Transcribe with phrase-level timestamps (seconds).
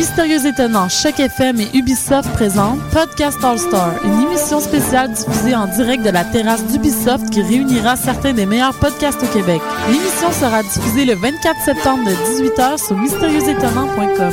[0.00, 5.66] Mystérieux Étonnant, Choc FM et Ubisoft présentent Podcast All Star, une émission spéciale diffusée en
[5.66, 9.60] direct de la terrasse d'Ubisoft qui réunira certains des meilleurs podcasts au Québec.
[9.88, 14.32] L'émission sera diffusée le 24 septembre de 18h sur mystérieuxétonnant.com.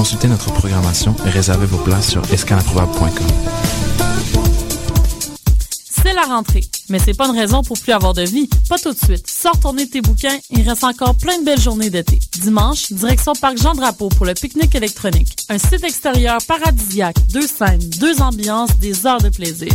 [0.00, 3.26] Consultez notre programmation et réservez vos places sur escalaimprobable.com.
[6.02, 8.48] C'est la rentrée, mais c'est pas une raison pour plus avoir de vie.
[8.70, 9.28] Pas tout de suite.
[9.28, 12.18] Sors tourner tes bouquins, il reste encore plein de belles journées d'été.
[12.40, 15.36] Dimanche, direction Parc Jean-Drapeau pour le pique-nique électronique.
[15.50, 19.74] Un site extérieur paradisiaque, deux scènes, deux ambiances, des heures de plaisir.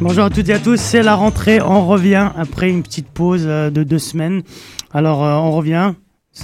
[0.00, 0.80] Bonjour à toutes et à tous.
[0.80, 1.60] C'est la rentrée.
[1.60, 4.42] On revient après une petite pause euh, de deux semaines.
[4.92, 5.92] Alors, euh, on revient.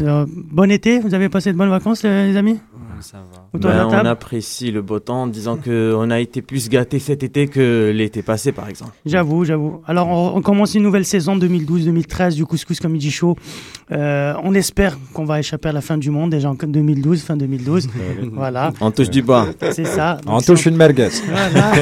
[0.00, 1.00] Euh, bon été.
[1.00, 2.60] Vous avez passé de bonnes vacances, les amis?
[3.00, 3.43] Ça va.
[3.54, 6.42] Autour de Ben, la table on apprécie le beau temps en disant qu'on a été
[6.42, 8.92] plus gâtés cet été que l'été passé, par exemple.
[9.06, 9.80] J'avoue, j'avoue.
[9.86, 13.36] Alors, on, on commence une nouvelle saison 2012-2013 du Couscous Comedy Show.
[13.92, 17.36] Euh, on espère qu'on va échapper à la fin du monde, déjà en 2012, fin
[17.36, 17.88] 2012.
[18.32, 19.46] voilà, On touche du bois.
[19.70, 20.18] c'est ça.
[20.26, 21.08] On Donc, si touche une merguez.
[21.28, 21.72] Voilà.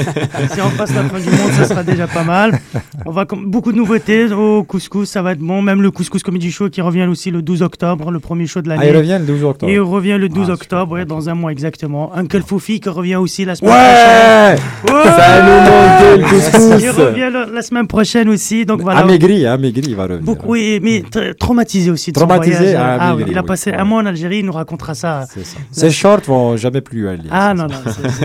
[0.51, 2.59] si on passe la fin du monde, ça sera déjà pas mal.
[3.07, 5.63] On va com- beaucoup de nouveautés au couscous, ça va être bon.
[5.63, 8.71] Même le couscous comedy show qui revient aussi le 12 octobre, le premier show de
[8.71, 8.91] Ah, l'année.
[8.91, 9.71] il revient le 12 octobre.
[9.71, 12.11] Et il revient le 12 Ah, octobre, ouais, dans un mois exactement.
[12.15, 15.13] Uncle Foufi qui revient aussi la semaine Ouais prochaine.
[15.17, 18.67] Ça nous le Il couscous revient la semaine prochaine aussi.
[18.67, 19.01] Donc voilà.
[19.01, 20.23] Amaigri, amaigri, il va revenir.
[20.23, 22.77] Beaucoup, oui, mais tra- traumatisé aussi de son Traumatisé, voyage.
[22.81, 23.77] ah, Ah, oui, oui, il a passé oui.
[23.79, 25.25] un mois en Algérie, il nous racontera ça.
[25.71, 27.29] Ces shorts vont jamais plus aller.
[27.31, 27.77] Ah non, non,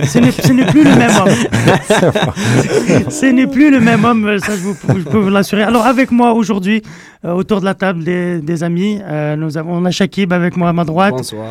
[0.06, 1.30] ce n'est- ce n'est plus le même homme.
[3.10, 5.64] ce n'est plus le même homme, ça je, vous, je peux vous l'assurer.
[5.64, 6.82] Alors avec moi aujourd'hui,
[7.26, 10.58] euh, autour de la table des, des amis, euh, nous avons, on a Shakib avec
[10.58, 11.48] moi à ma droite, Bonsoir.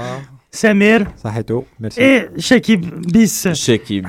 [0.57, 2.01] Samir Saheto, merci.
[2.01, 3.49] et Shakib Bis.
[3.55, 4.07] Shekib.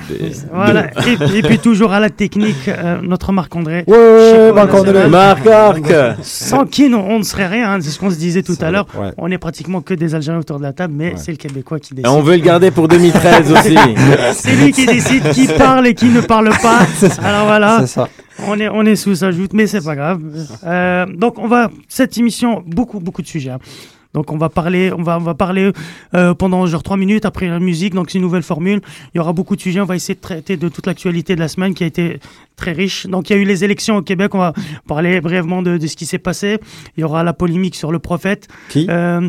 [0.52, 0.86] Voilà.
[1.06, 3.84] Et, et puis toujours à la technique, euh, notre Marc-André.
[3.86, 5.08] Ouais, Marc-André.
[5.08, 5.92] Marc Arc
[6.22, 8.70] Sans qui non, on ne serait rien, hein, c'est ce qu'on se disait tout à
[8.70, 8.86] l'heure.
[8.98, 9.10] Ouais.
[9.18, 11.16] On est pratiquement que des Algériens autour de la table, mais Ouais.
[11.16, 12.08] c'est le Québécois qui Et décide.
[12.08, 13.76] on veut le garder pour 2013 aussi.
[14.32, 16.80] C'est lui qui décide qui parle et qui ne parle pas.
[17.22, 18.08] Alors voilà, C'est ça.
[18.46, 20.20] on est, on est sous sa joute, mais c'est pas grave.
[20.64, 23.50] Euh, donc on va, cette émission, beaucoup, beaucoup de sujets.
[23.50, 23.58] hein.
[24.14, 25.72] Donc on va parler, on va, on va parler
[26.14, 27.94] euh, pendant genre trois minutes après la musique.
[27.94, 28.80] Donc c'est une nouvelle formule.
[29.14, 29.80] Il y aura beaucoup de sujets.
[29.80, 32.20] On va essayer de traiter de toute l'actualité de la semaine qui a été
[32.56, 33.06] très riche.
[33.06, 34.34] Donc il y a eu les élections au Québec.
[34.34, 34.54] On va
[34.86, 36.58] parler brièvement de, de ce qui s'est passé.
[36.96, 38.48] Il y aura la polémique sur le prophète.
[38.70, 38.86] Qui?
[38.88, 39.28] Euh,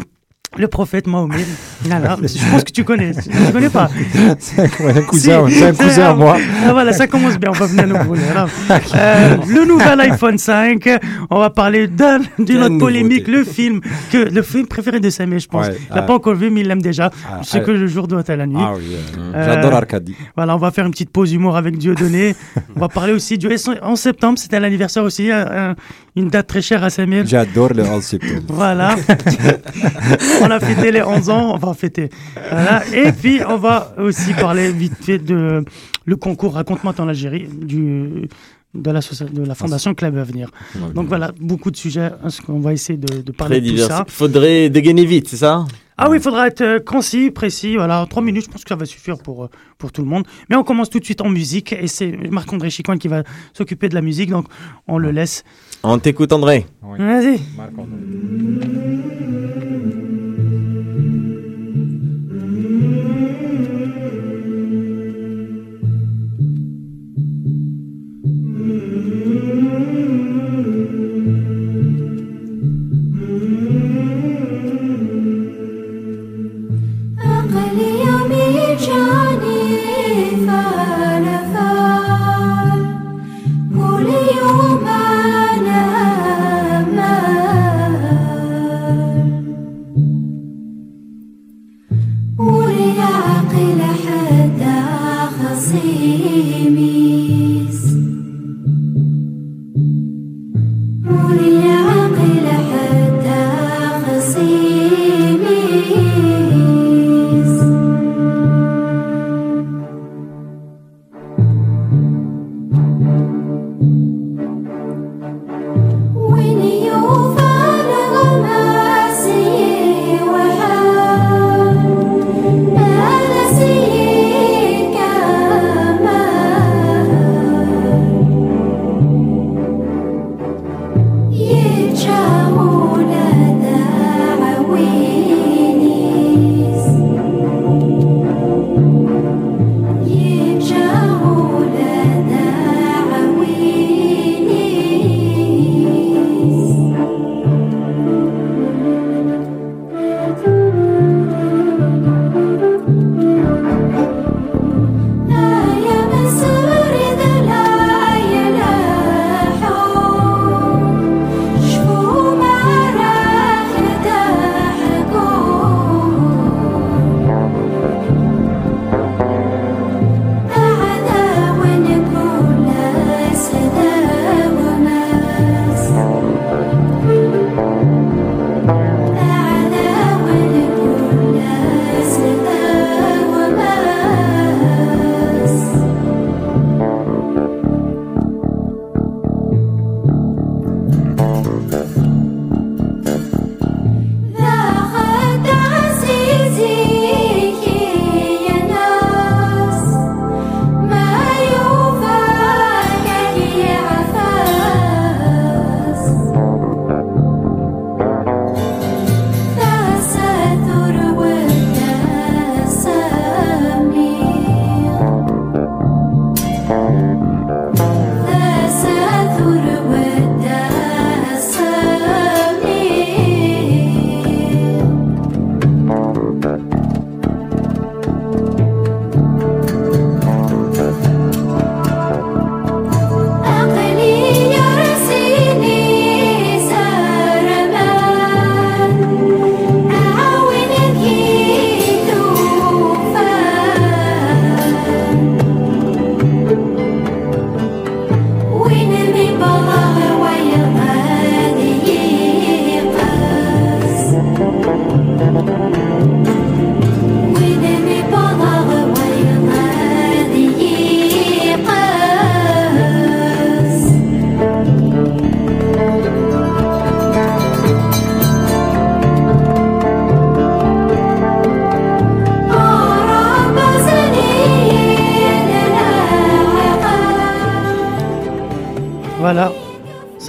[0.58, 1.36] le prophète Mahomet.
[1.82, 2.18] Voilà.
[2.22, 3.14] Je pense que tu connais.
[3.14, 3.90] Tu connais pas.
[4.40, 5.64] C'est un cousin, Si.
[5.64, 6.36] un cousin à moi.
[6.68, 7.52] Ah, voilà, ça commence bien.
[7.52, 8.24] On va venir nous brûler.
[8.32, 8.50] alors.
[8.96, 10.90] Euh, le nouvel iPhone 5.
[11.30, 13.28] On va parler d'un- d'une Quelle autre polémique.
[13.30, 13.80] Le film
[14.12, 15.68] que le film préféré de Samé, je pense.
[15.68, 16.06] Ouais, il l'a ah.
[16.06, 17.12] pas encore vu, mais il l'aime déjà.
[17.26, 17.62] Ah, C'est ah.
[17.62, 18.58] que le jour doit à la nuit.
[18.60, 18.84] Ah oui,
[19.18, 20.16] euh, Euh, j'adore Arcadie.
[20.36, 22.36] Voilà, on va faire une petite pause humour avec Dieudonné.
[22.76, 23.48] on va parler aussi du
[23.82, 24.38] en septembre.
[24.38, 25.76] C'était l'anniversaire aussi, un- un-
[26.16, 27.26] une date très chère à Samir.
[27.26, 28.42] J'adore le 11 septembre.
[28.48, 28.96] Voilà.
[30.42, 32.10] on a fêté les 11 ans, on va fêter.
[32.50, 32.84] Voilà.
[32.94, 35.64] Et puis, on va aussi parler vite fait de
[36.06, 38.28] le concours Raconte-moi ton Algérie du,
[38.74, 40.50] de, la, soci- de la Fondation Club Avenir.
[40.96, 42.10] Donc voilà, beaucoup de sujets.
[42.24, 44.06] hein, ce qu'on va essayer de, de parler Très de tout ça.
[44.08, 45.66] Faudrait dégainer vite, c'est ça?
[46.02, 47.76] Ah oui, il faudra être euh, concis, précis.
[47.76, 50.26] Voilà, trois minutes, je pense que ça va suffire pour, euh, pour tout le monde.
[50.50, 53.24] Mais on commence tout de suite en musique et c'est Marc-André Chicoine qui va
[53.54, 54.46] s'occuper de la musique, donc
[54.88, 55.44] on le laisse.
[55.84, 56.66] On t'écoute, André.
[56.82, 57.40] Vas-y.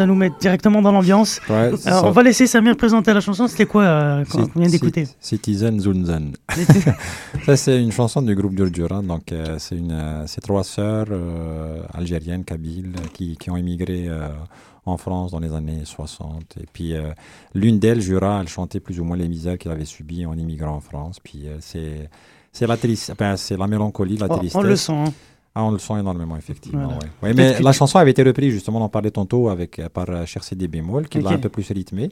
[0.00, 1.42] Ça nous met directement dans l'ambiance.
[1.50, 3.46] Ouais, on va laisser Samir présenter la chanson.
[3.48, 6.32] C'était quoi euh, qu'on vient d'écouter Cit- Citizen Zunzan.
[7.44, 9.02] Ça, c'est une chanson du groupe Djurdjura.
[9.02, 14.08] Donc, euh, c'est une, euh, c'est trois sœurs euh, algériennes, kabyles, qui, qui ont immigré
[14.86, 16.54] en France dans les années 60.
[16.62, 16.94] Et puis,
[17.54, 20.76] l'une d'elles, Jura, elle chantait plus ou moins les misères qu'elle avait subies en immigrant
[20.76, 21.18] en France.
[21.22, 22.08] Puis, c'est,
[22.52, 24.56] c'est la tristesse, enfin, c'est la mélancolie, la Oh, tristesse.
[24.56, 24.92] On le sent.
[24.94, 25.12] hein.
[25.60, 26.84] Ah, on le sent énormément, effectivement.
[26.84, 26.98] Voilà.
[26.98, 27.28] ouais.
[27.28, 29.88] Ouais, Peut-être mais la chanson avait été reprise, justement, on en parlait tantôt avec, euh,
[29.88, 31.24] par euh, Cher CD bémol, qui Ok.
[31.24, 32.08] l'a un peu plus rythmé.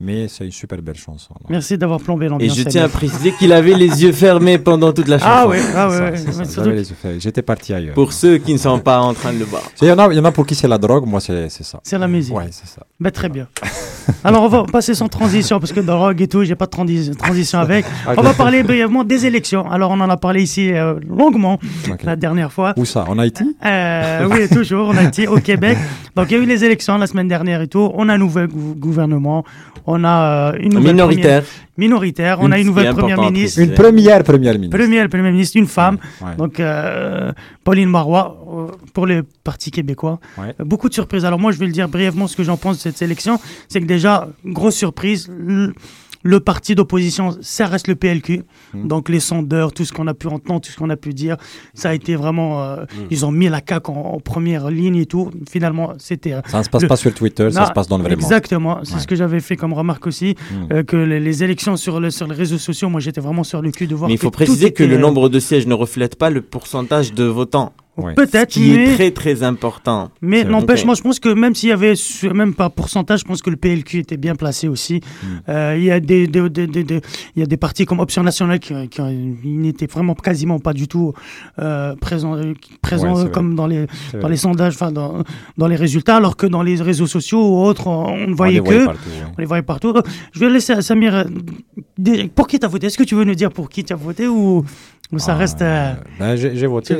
[0.00, 1.34] Mais c'est une super belle chanson.
[1.40, 1.50] alors.
[1.50, 2.50] Merci d'avoir plombé Et l'ambiance.
[2.52, 2.70] je Samir.
[2.70, 5.28] tiens à préciser qu'il avait les yeux fermés pendant toute la chanson.
[5.34, 7.18] Ah ouais, ah ouais, ouais.
[7.18, 7.94] J'étais parti ailleurs.
[7.94, 9.62] Pour ceux qui ne sont pas en train de le voir.
[9.82, 11.48] Il y, en a, il y en a pour qui c'est la drogue, moi c'est
[11.48, 11.80] c'est ça.
[11.82, 12.32] C'est la musique.
[12.32, 12.86] Ouais, c'est ça.
[13.00, 13.48] Bah, très bien.
[14.24, 17.14] Alors, on va passer sans transition, parce que drogue et tout, j'ai pas de transi-
[17.16, 17.84] transition avec.
[18.16, 19.68] On va parler brièvement des élections.
[19.70, 21.58] Alors, on en a parlé ici euh, longuement
[22.04, 22.72] la dernière fois.
[22.78, 23.04] Où ça?
[23.08, 23.56] En Haïti?
[23.66, 25.76] Euh, oui, toujours, a été au Québec.
[26.16, 27.90] Donc, il y a eu les élections la semaine dernière et tout.
[27.94, 29.44] On a un nouveau gou- gouvernement.
[29.90, 31.42] On a euh, une nouvelle Minoritaire.
[31.42, 32.38] première- minoritaire.
[32.42, 33.58] On a une nouvelle première ministre.
[33.58, 34.76] Une première première ministre.
[34.76, 35.96] Première première ministre, une femme.
[36.20, 36.36] Ouais.
[36.36, 37.32] Donc, euh,
[37.64, 40.20] Pauline Marois, euh, pour le Parti québécois.
[40.36, 40.54] Ouais.
[40.62, 41.24] Beaucoup de surprises.
[41.24, 43.40] Alors, moi, je vais le dire brièvement ce que j'en pense de cette élection.
[43.68, 45.30] C'est que déjà, grosse surprise,
[46.22, 48.42] le parti d'opposition, ça reste le PLQ.
[48.74, 48.88] Mm.
[48.88, 51.36] Donc, les sondeurs, tout ce qu'on a pu entendre, tout ce qu'on a pu dire,
[51.74, 52.62] ça a été vraiment.
[52.62, 53.04] euh, Mm.
[53.10, 55.30] Ils ont mis la CAQ en, en première ligne et tout.
[55.50, 56.32] Finalement, c'était.
[56.32, 58.14] euh, Ça ne se passe Le- pas sur Twitter, ça se passe dans le vrai
[58.16, 58.22] monde.
[58.24, 59.00] Exactement, c'est Ouais.
[59.00, 60.72] ce que j'avais fait comme remarque aussi, Mm.
[60.72, 63.62] euh, que les, les élections sur, le, sur les réseaux sociaux, moi j'étais vraiment sur
[63.62, 66.16] le cul de voir Mais il faut préciser que le nombre de sièges ne reflète
[66.16, 67.72] pas le pourcentage de votants.
[67.98, 68.14] Ouais.
[68.14, 70.10] Peut-être, mais, est très très important.
[70.22, 71.94] mais n'empêche, moi je pense que même s'il y avait
[72.32, 75.00] même pas pourcentage, je pense que le PLQ était bien placé aussi.
[75.00, 75.26] Mm.
[75.48, 76.40] Euh, il y a des, des,
[77.34, 79.02] y a des partis comme Option Nationale qui, qui
[79.44, 81.12] n'étaient vraiment quasiment pas du tout
[81.58, 84.30] euh, présents, euh, présents Ouais, c'est euh, comme dans les, dans vrai.
[84.30, 85.24] les sondages, enfin dans,
[85.56, 88.86] dans les résultats, alors que dans les réseaux sociaux ou autres, on, ne voyait que.
[88.86, 89.00] partout.
[89.36, 89.92] On les voyait partout.
[90.32, 91.24] Je vais laisser à Samir.
[92.36, 92.86] Pour qui tu as voté?
[92.86, 94.64] Est-ce que tu veux nous dire pour qui tu as voté ou,
[95.12, 95.62] ou ça Ah, reste.
[95.62, 96.96] euh, ben, j'ai voté.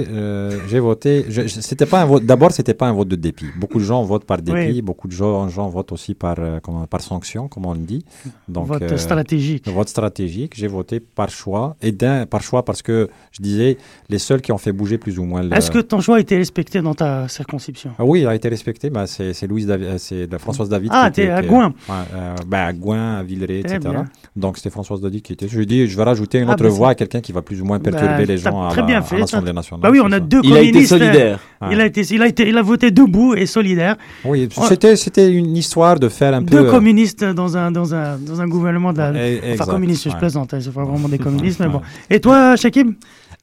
[0.69, 0.88] j'ai voté.
[1.04, 2.25] Je- c'était pas un vote.
[2.25, 3.47] D'abord, c'était pas un vote de dépit.
[3.59, 4.59] Beaucoup de gens votent par dépit.
[4.73, 4.83] Oui.
[4.83, 8.04] Beaucoup de gens, gens votent aussi par euh, comment- par sanction, comme on le dit.
[8.49, 10.52] Donc, vote euh, stratégique vote stratégique.
[10.57, 13.76] J'ai voté par choix et d'un par choix parce que je disais
[14.09, 15.42] les seuls qui ont fait bouger plus ou moins.
[15.42, 17.90] le- Est-ce que ton choix a été respecté dans ta circonscription?
[17.99, 18.90] Ah oui, il a été respecté.
[18.90, 20.90] Bah, c'est c'est Louise Davi- euh, c'est Françoise David.
[20.92, 21.68] Ah, qui t'es était- à Gouin.
[21.88, 23.78] Ouais, euh, à Gouin, à Villeray, etc.
[23.80, 24.04] bien.
[24.37, 25.49] Donc c'était Françoise David qui était.
[25.49, 27.33] Je lui ai dit, je vais rajouter une Ah, autre bah, voix à quelqu'un qui
[27.33, 29.52] va plus ou moins perturber Bah, les gens à très la- bien à fait, l'Assemblée
[29.52, 29.83] nationale.
[29.83, 31.38] Bah oui, on a deux Il été euh, solidaire.
[31.61, 31.68] Ouais.
[31.73, 33.97] Il a été, il a été, il a voté debout et solidaire.
[34.25, 34.66] Oui, Ouais.
[34.68, 36.56] c'était c'était une histoire de faire un peu.
[36.56, 39.12] Deux euh, communistes dans un dans un dans un gouvernement de la.
[39.16, 40.18] eh, Enfin, communiste, je ouais.
[40.18, 41.80] plaisante, hein, c'est pas vraiment des communistes, mais bon.
[42.11, 42.92] Et toi, Shakib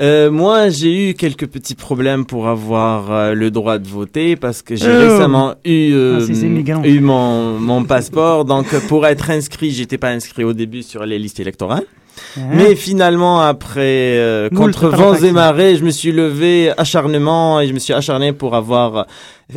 [0.01, 4.61] Euh, moi, j'ai eu quelques petits problèmes pour avoir euh, le droit de voter parce
[4.61, 4.99] que j'ai Oh.
[5.09, 6.83] récemment eu, euh, Ah, migrants.
[6.83, 8.43] eu mon, mon passeport.
[8.43, 11.85] Donc, euh, pour être inscrit, j'étais pas inscrit au début sur les listes électorales.
[12.37, 17.67] Hein Mais finalement, après, euh, contre vents et marées, je me suis levé acharnement et
[17.67, 19.05] je me suis acharné pour avoir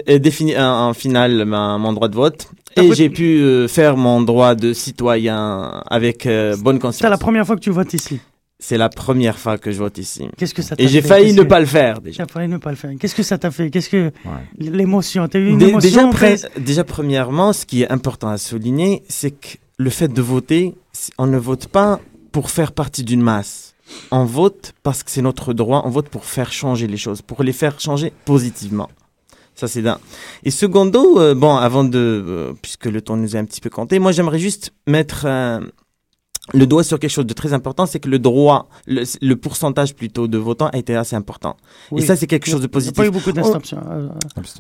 [0.09, 2.49] euh, défini en final ma- mon droit de vote.
[2.77, 7.11] Et j'ai pu euh, faire mon droit de citoyen avec euh, bonne c'est conscience.
[7.11, 8.21] la première fois que tu votes ici.
[8.61, 10.27] C'est la première fois que je vote ici.
[10.37, 12.25] Qu'est-ce que ça t'a Et j'ai failli ne que- pas le faire déjà.
[12.29, 12.91] J'ai failli ne pas le faire.
[12.99, 14.33] Qu'est-ce que ça t'a fait Qu'est-ce que Ouais.
[14.59, 16.11] l'émotion T'as eu une Dé- émotion
[16.59, 21.13] déjà, premièrement, ce qui est important à souligner, c'est que le fait de voter, c'est-
[21.19, 22.01] on ne vote pas
[22.39, 23.75] pour faire partie d'une masse.
[24.13, 27.43] On vote parce que c'est notre droit, on vote pour faire changer les choses, pour
[27.43, 28.89] les faire changer positivement.
[29.57, 29.99] Ça, c'est d'un.
[30.45, 33.71] Et secondo, euh, bon, avant de, euh, puisque le temps nous est un petit peu
[33.71, 35.27] compté, moi, j'aimerais juste mettre
[36.55, 39.95] le doigt sur quelque chose de très important, c'est que le droit, le, le pourcentage
[39.95, 41.57] plutôt de votants a été assez important.
[41.91, 42.03] Oui.
[42.03, 42.97] Et ça, c'est quelque chose de Il n'y a positif.
[42.97, 43.81] pas eu beaucoup d'inscriptions.
[43.91, 44.09] euh.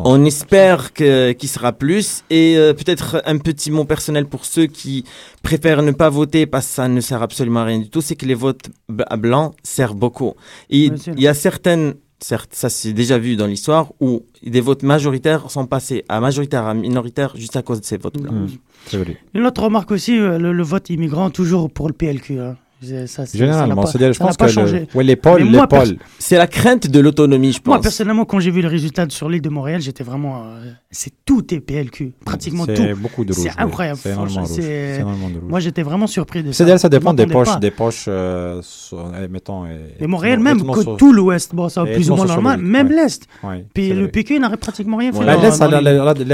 [0.01, 2.25] On espère qu'il sera plus.
[2.31, 5.05] Et euh, peut-être un petit mot personnel pour ceux qui
[5.43, 8.17] préfèrent ne pas voter parce que ça ne sert absolument à rien du tout, c'est
[8.17, 10.35] que les votes b- à blanc servent beaucoup.
[10.71, 14.83] Et il y a certaines, certes, ça c'est déjà vu dans l'histoire, où des votes
[14.83, 18.35] majoritaires sont passés à majoritaire à minoritaire juste à cause de ces votes blancs.
[18.93, 18.97] Mm.
[18.99, 19.17] Vrai.
[19.35, 22.39] Une autre remarque aussi, euh, le, le vote immigrant, toujours pour le PLQ.
[22.41, 22.57] hein.
[22.81, 24.87] C'est- Ça, c'est- Généralement, c'est-à-dire, je pense pas que changé.
[24.93, 25.97] le, ouais, l'épaule, Mais moi, l'épaule.
[26.19, 27.83] C'est la crainte de l'autonomie, je Moi, pense.
[27.83, 30.45] personnellement, quand j'ai vu le résultat sur l'île de Montréal, j'étais vraiment.
[30.45, 32.73] euh, c'est tout est PLQ, pratiquement tout.
[32.77, 33.49] C'est beaucoup de rouge.
[33.53, 34.63] C'est incroyable, C'est énormément franchement, rouge.
[34.65, 35.51] c'est- C'est énormément de rouge.
[35.51, 36.59] Moi, j'étais vraiment surpris de ça.
[36.59, 37.57] C'est-à-dire, ça dépend des poches, pas.
[37.57, 39.65] des poches, euh, so- eh, mettons.
[39.67, 43.27] Et Montréal, même que tout l'Ouest, bon, ça plus ou moins normal, même l'Est.
[43.75, 44.09] Puis c'est le.
[44.09, 45.25] PQ n'aurait pratiquement rien fait.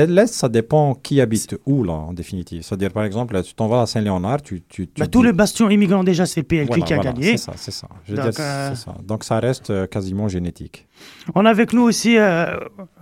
[0.07, 2.63] L'Est, ça- dépend qui habite où, là, en définitive.
[2.63, 4.63] C'est-à-dire, par exemple, tu t'en vas à Saint-Léonard, tu.
[4.99, 7.37] Bah, tous les bastions immigrants, déjà, c'est PLQ Voilà, qui a voilà, gagné.
[7.37, 7.89] C'est ça, c'est ça.
[8.09, 8.95] Donc, dire, euh, ça.
[9.05, 10.87] Donc, ça reste euh, quasiment génétique.
[11.35, 12.45] On a avec nous aussi euh,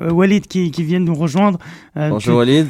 [0.00, 1.58] euh, Walid qui, qui vient de nous rejoindre.
[1.96, 2.68] Euh, Bonjour Walid.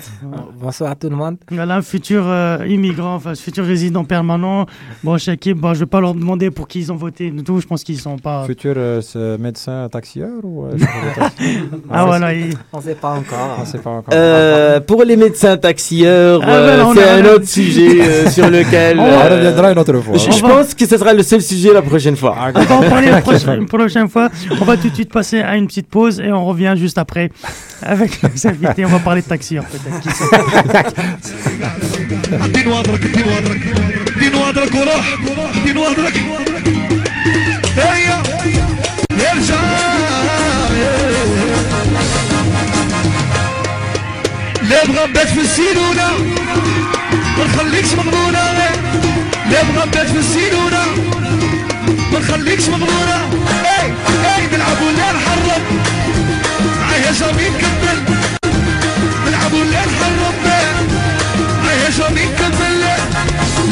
[0.61, 1.37] Bonsoir tout le monde.
[1.51, 4.65] Voilà, un futur euh, immigrant, enfin, futur résident permanent.
[5.05, 7.31] Bon, Shakib, bon, je vais pas leur demander pour qui ils ont voté.
[7.31, 8.47] du Tout, je pense qu'ils sont pas.
[8.47, 10.71] Futur euh, ce médecin taxieur ou euh,
[11.17, 11.59] taxi
[11.91, 13.59] Ah voilà, ils- On ne sait pas encore.
[13.61, 14.15] Ah, c'est pas encore.
[14.15, 18.49] Euh, pour les médecins taxieurs, Ah, euh, on c'est a- un autre sujet euh, sur
[18.49, 18.99] lequel.
[18.99, 20.17] On On euh, reviendra une autre fois.
[20.17, 22.35] je On je va- pense que ce sera le seul sujet la prochaine fois.
[22.55, 24.31] on va en parler la prochaine fois.
[24.61, 27.32] On va tout de suite passer à une petite pause et on revient juste après
[27.82, 28.86] avec les invités.
[28.86, 30.00] On va parler de taxi peut-être.
[30.02, 30.26] qui sait.
[32.54, 33.62] دين واضرك دين واضرك
[34.20, 35.06] دين واضرك وروح
[35.66, 36.14] دين واضرك
[37.78, 38.24] هيا
[39.12, 39.62] يرجع
[44.70, 46.10] لا بغى نبات في السيلونة
[47.38, 48.52] ما نخليكش مغبونة
[49.52, 50.71] لا بغى نبات في السيلونة
[52.23, 53.31] ما نخليكش مغبونة
[53.65, 53.87] اي
[54.37, 55.63] اي نلعبوا لا نحرم
[56.81, 57.99] معايا جامي نكمل
[59.27, 60.35] نلعبوا لا نحرم
[61.65, 62.81] معايا جامي نكمل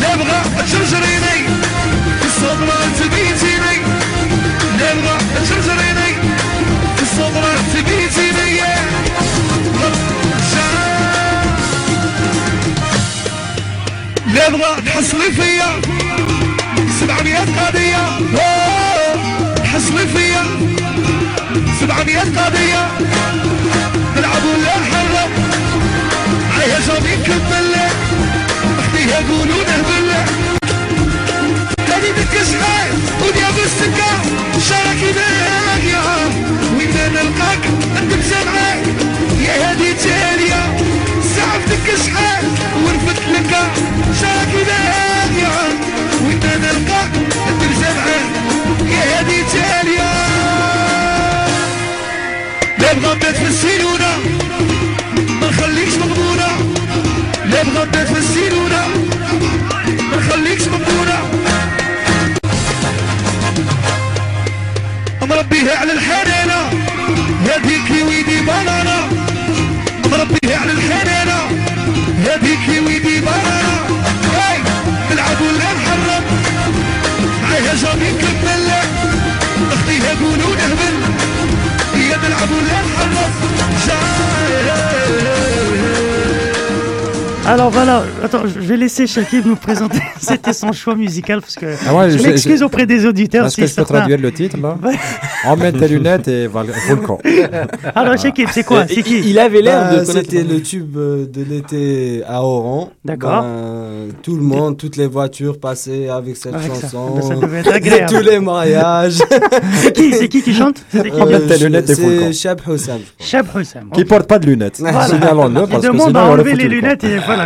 [0.00, 1.49] لا بغى تجرجريني
[2.21, 3.76] في الصدرة تبيتيني.
[4.78, 6.14] لا بغى تجرجريني
[6.97, 8.61] في الصدرة تبيتيني.
[14.35, 15.80] لا بغى تحصلي فيا.
[17.20, 17.96] سبعمية قضية
[18.34, 20.42] أوه، تحصلي فيا.
[21.80, 22.88] سبعمية قضية
[24.16, 25.30] نلعب ولا نحرم
[26.58, 27.74] عيا جامي نكمل
[28.78, 30.10] أختي يقولوا نهبل
[31.86, 32.76] تاني بالكشخة
[33.22, 34.10] وديا بالسكة
[34.68, 36.00] شاركي باقية
[36.78, 37.60] وين نلقاك
[37.98, 38.74] أنت بجمعة
[39.40, 40.76] يا هادي تالية.
[41.36, 42.44] سعفتك شحال
[42.84, 43.56] ورفت لك.
[44.20, 45.89] شاركي باقية وين
[48.90, 49.40] يا هادي
[53.37, 54.12] في السيلونة
[55.40, 56.49] ما نخليكش مغبونة
[57.50, 58.87] لا نبات في السيلونة
[60.10, 61.18] ما نخليكش مغبونة
[65.22, 66.70] مربيها على الحنانة
[67.44, 69.09] هذيك ويدي بنانا
[70.11, 71.38] مربيها على الحنانة
[72.26, 73.69] هذيك ويدي بنانا
[87.52, 89.98] Alors voilà, attends, je vais laisser Shakib nous présenter.
[90.20, 93.46] C'était son choix musical parce que Ah ouais, je je- m'excuse auprès des auditeurs.
[93.46, 94.76] Est-ce si que je peux traduire le titre là.
[95.44, 97.18] Emmène tes lunettes et va volcan.
[97.96, 98.86] Alors Shakib, c'est quoi?
[98.86, 99.18] C'est qui?
[99.28, 100.30] Il avait l'air Bah, de connaître.
[100.30, 102.90] C'était le tube euh, de l'été à Oran.
[103.04, 103.42] D'accord.
[103.42, 106.82] Ben, tout le monde, toutes les voitures passaient avec cette Avec ça.
[106.82, 107.14] chanson.
[107.16, 108.12] Ben, ça devait être agréable.
[108.12, 109.18] Tous les mariages.
[109.82, 110.84] C'est qui, c'est qui qui chante?
[110.92, 112.26] Qui Emmène tes lunettes et volcan.
[112.26, 113.00] C'est Chab Houssam.
[113.18, 113.90] Hussam.
[113.92, 114.76] Qui porte pas de lunettes.
[114.78, 115.06] Voilà.
[115.08, 117.39] Signalons-le Il parce que demande sinon à on les le lunettes et voilà.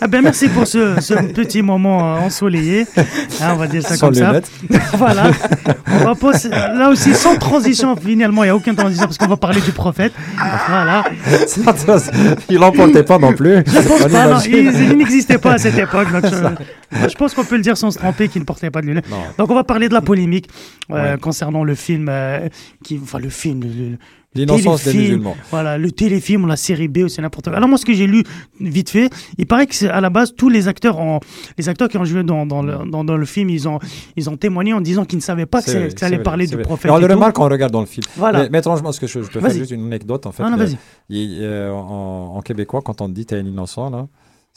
[0.00, 2.86] Ah ben merci pour ce, ce petit moment euh, ensoleillé.
[2.96, 4.50] Hein, on va dire ça Sans comme lunettes.
[4.70, 4.78] ça.
[4.96, 5.30] voilà.
[5.90, 9.26] On va passer, là aussi sans transition finalement, il n'y a aucune transition parce qu'on
[9.26, 10.12] va parler du prophète.
[10.68, 11.04] Voilà.
[12.48, 13.56] Il l'emportait pas non plus.
[13.66, 14.52] Je pense On pas, non, imagine.
[14.74, 16.10] il, il n'existait pas à cette époque.
[16.12, 18.80] donc je, je pense qu'on peut le dire sans se tromper qu'il ne portait pas
[18.80, 19.08] de lunettes.
[19.10, 19.16] Non.
[19.38, 20.48] Donc on va parler de la polémique
[20.90, 21.18] euh, Ouais.
[21.20, 22.48] concernant le film, euh,
[22.82, 23.98] qui, enfin le film, le, le-
[24.34, 25.36] L'innocence des musulmans.
[25.50, 27.56] Voilà, le téléfilm, la série B, c'est n'importe quoi.
[27.56, 28.22] Alors moi, ce que j'ai lu
[28.60, 31.18] vite fait, il paraît que à la base tous les acteurs, ont,
[31.56, 33.78] les acteurs qui ont joué dans, dans, le, dans, dans le film, ils ont,
[34.16, 36.46] ils ont témoigné en disant qu'ils ne savaient pas que, vrai, que ça allait parler
[36.46, 36.62] du vrai.
[36.62, 36.90] prophète.
[36.90, 38.04] Et on le remarque quand on regarde dans le film.
[38.16, 38.42] Voilà.
[38.42, 40.42] Mais, mais étrangement, ce que je, je peux faire juste une anecdote en fait.
[40.44, 40.76] Ah non, le- vas-y.
[41.08, 44.06] il- euh, en, en québécois, quand on dit t'es un innocent là.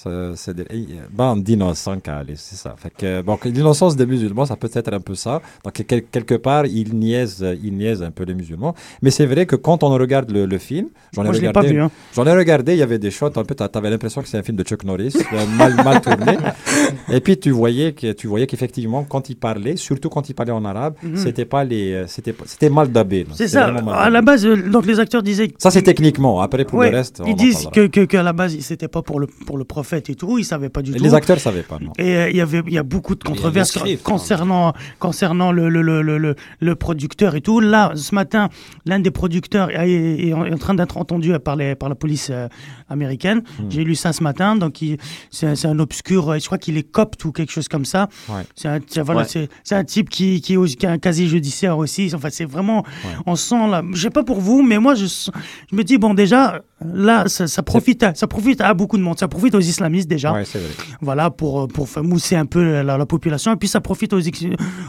[0.10, 2.76] Eh, bande d'innocents, calé, c'est ça.
[2.78, 5.42] Fait que, bon, que l'innocence des musulmans, ça peut être un peu ça.
[5.64, 8.74] Donc, quel- quelque part, ils niaisent, ils niaisent un peu les musulmans.
[9.02, 11.48] Mais c'est vrai que quand on regarde le, le film, j'en ai Moi, je l'ai
[11.48, 11.68] regardé.
[11.70, 11.82] pas vu.
[11.82, 11.92] Hein.
[12.16, 14.38] J'en ai regardé, il y avait des shots, un peu, t'a- t'avais l'impression que c'est
[14.38, 15.14] un film de Chuck Norris,
[15.58, 16.38] mal, mal tourné.
[17.12, 20.52] Et puis tu voyais que tu voyais qu'effectivement, quand il parlait, surtout quand il parlait
[20.52, 21.16] en arabe, Mhm.
[21.18, 23.26] c'était pas les, c'était c'était mal dabé.
[23.34, 23.66] C'est ça.
[23.94, 26.42] À la base, euh, donc les acteurs disaient Ça c'est techniquement.
[26.42, 27.72] Après pour Ouais, le reste, ils en disent parlera.
[27.72, 29.64] que, que, qu'à la base, c'était pas pour le, pour le
[29.98, 31.04] et tout, ils savaient pas du Et tout.
[31.04, 31.78] les acteurs savaient pas.
[31.80, 31.92] Non.
[31.98, 35.70] Et euh, il y avait il y a beaucoup de controverses script, concernant concernant le
[35.70, 37.60] le, le, le, le- producteur et tout.
[37.60, 38.50] Là, ce matin,
[38.86, 42.30] l'un des producteurs est, est- est en train d'être entendu par les par la police
[42.32, 42.48] euh,
[42.90, 43.44] américaine.
[43.60, 43.64] Hmm.
[43.70, 44.56] J'ai lu ça ce matin.
[44.56, 44.84] Donc
[45.30, 46.30] c'est un, c'est un obscur.
[46.32, 48.10] euh, Je crois qu'il est copte ou quelque chose comme ça.
[48.30, 48.44] Ouais.
[48.56, 49.48] C'est un voilà Ouais.
[49.72, 52.12] un type qui qui, qui a un casier judiciaire aussi.
[52.16, 52.84] Enfin c'est vraiment
[53.26, 53.84] on sent là.
[53.94, 57.48] Je sais pas pour vous, mais moi je je me dis bon déjà là ça,
[57.48, 59.20] ça profite à, ça profite à beaucoup de monde.
[59.20, 60.32] Ça profite aux islamistes déjà.
[60.34, 60.70] Ouais, c'est vrai.
[61.02, 63.52] Voilà, pour, pour faire mousser un peu la, la population.
[63.54, 64.20] Et puis ça profite aux,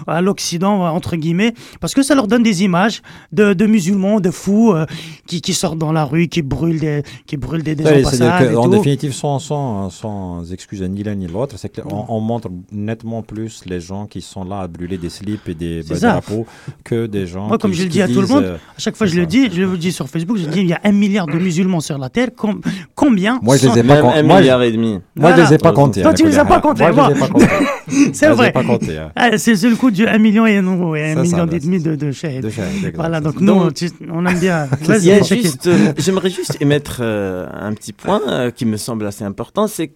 [0.07, 3.01] à l'Occident, entre guillemets, parce que ça leur donne des images
[3.33, 4.87] de, de musulmans, de fous euh,
[5.27, 8.27] qui, qui sortent dans la rue, qui brûlent des, qui brûlent des, des Ouais, C'est-à-dire
[8.35, 8.51] ambassades.
[8.53, 8.71] et qu'en tout.
[8.77, 13.63] définitive, sans, sans, sans excuser ni l'un ni l'autre, c'est qu'on on montre nettement plus
[13.67, 16.47] les gens qui sont là à brûler des slips et des bah, drapeaux
[16.85, 18.81] que des gens Moi, comme qui, je le dis à tout le monde, euh, à
[18.81, 20.81] chaque fois je le dis, je le dis sur Facebook, je dis il y a
[20.85, 22.29] un milliard de musulmans sur la terre.
[22.37, 22.61] com-
[22.95, 24.43] combien Moi, je les ai pas Moi,
[24.73, 24.99] et demi.
[25.17, 26.03] Moi, je les ai pas comptés.
[26.03, 26.61] Toi, hein, tu les as pas Nicolas.
[26.75, 27.29] comptés, Moi, je les ai moi.
[27.29, 28.13] pas comptés.
[28.15, 28.99] C'est Moi, les ai vrai.
[28.99, 29.13] hein.
[29.17, 31.53] Ah, c'est c'est le coup du 1 million et un, et un C'est ça, million
[31.57, 32.43] et demi de, de shahid.
[32.43, 32.51] De
[32.95, 33.41] Voilà, c'est donc ça.
[33.41, 33.71] nous,
[34.13, 34.69] on aime bien.
[34.89, 39.93] Euh, j'aimerais juste émettre euh, un petit point euh, qui me semble assez important, c'est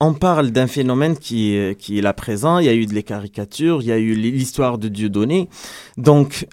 [0.00, 2.58] qu'on parle d'un phénomène qui, est- qui est là présent.
[2.58, 5.48] Il y a eu des caricatures, il y a eu l'histoire de Dieu donné.
[5.96, 6.46] Donc,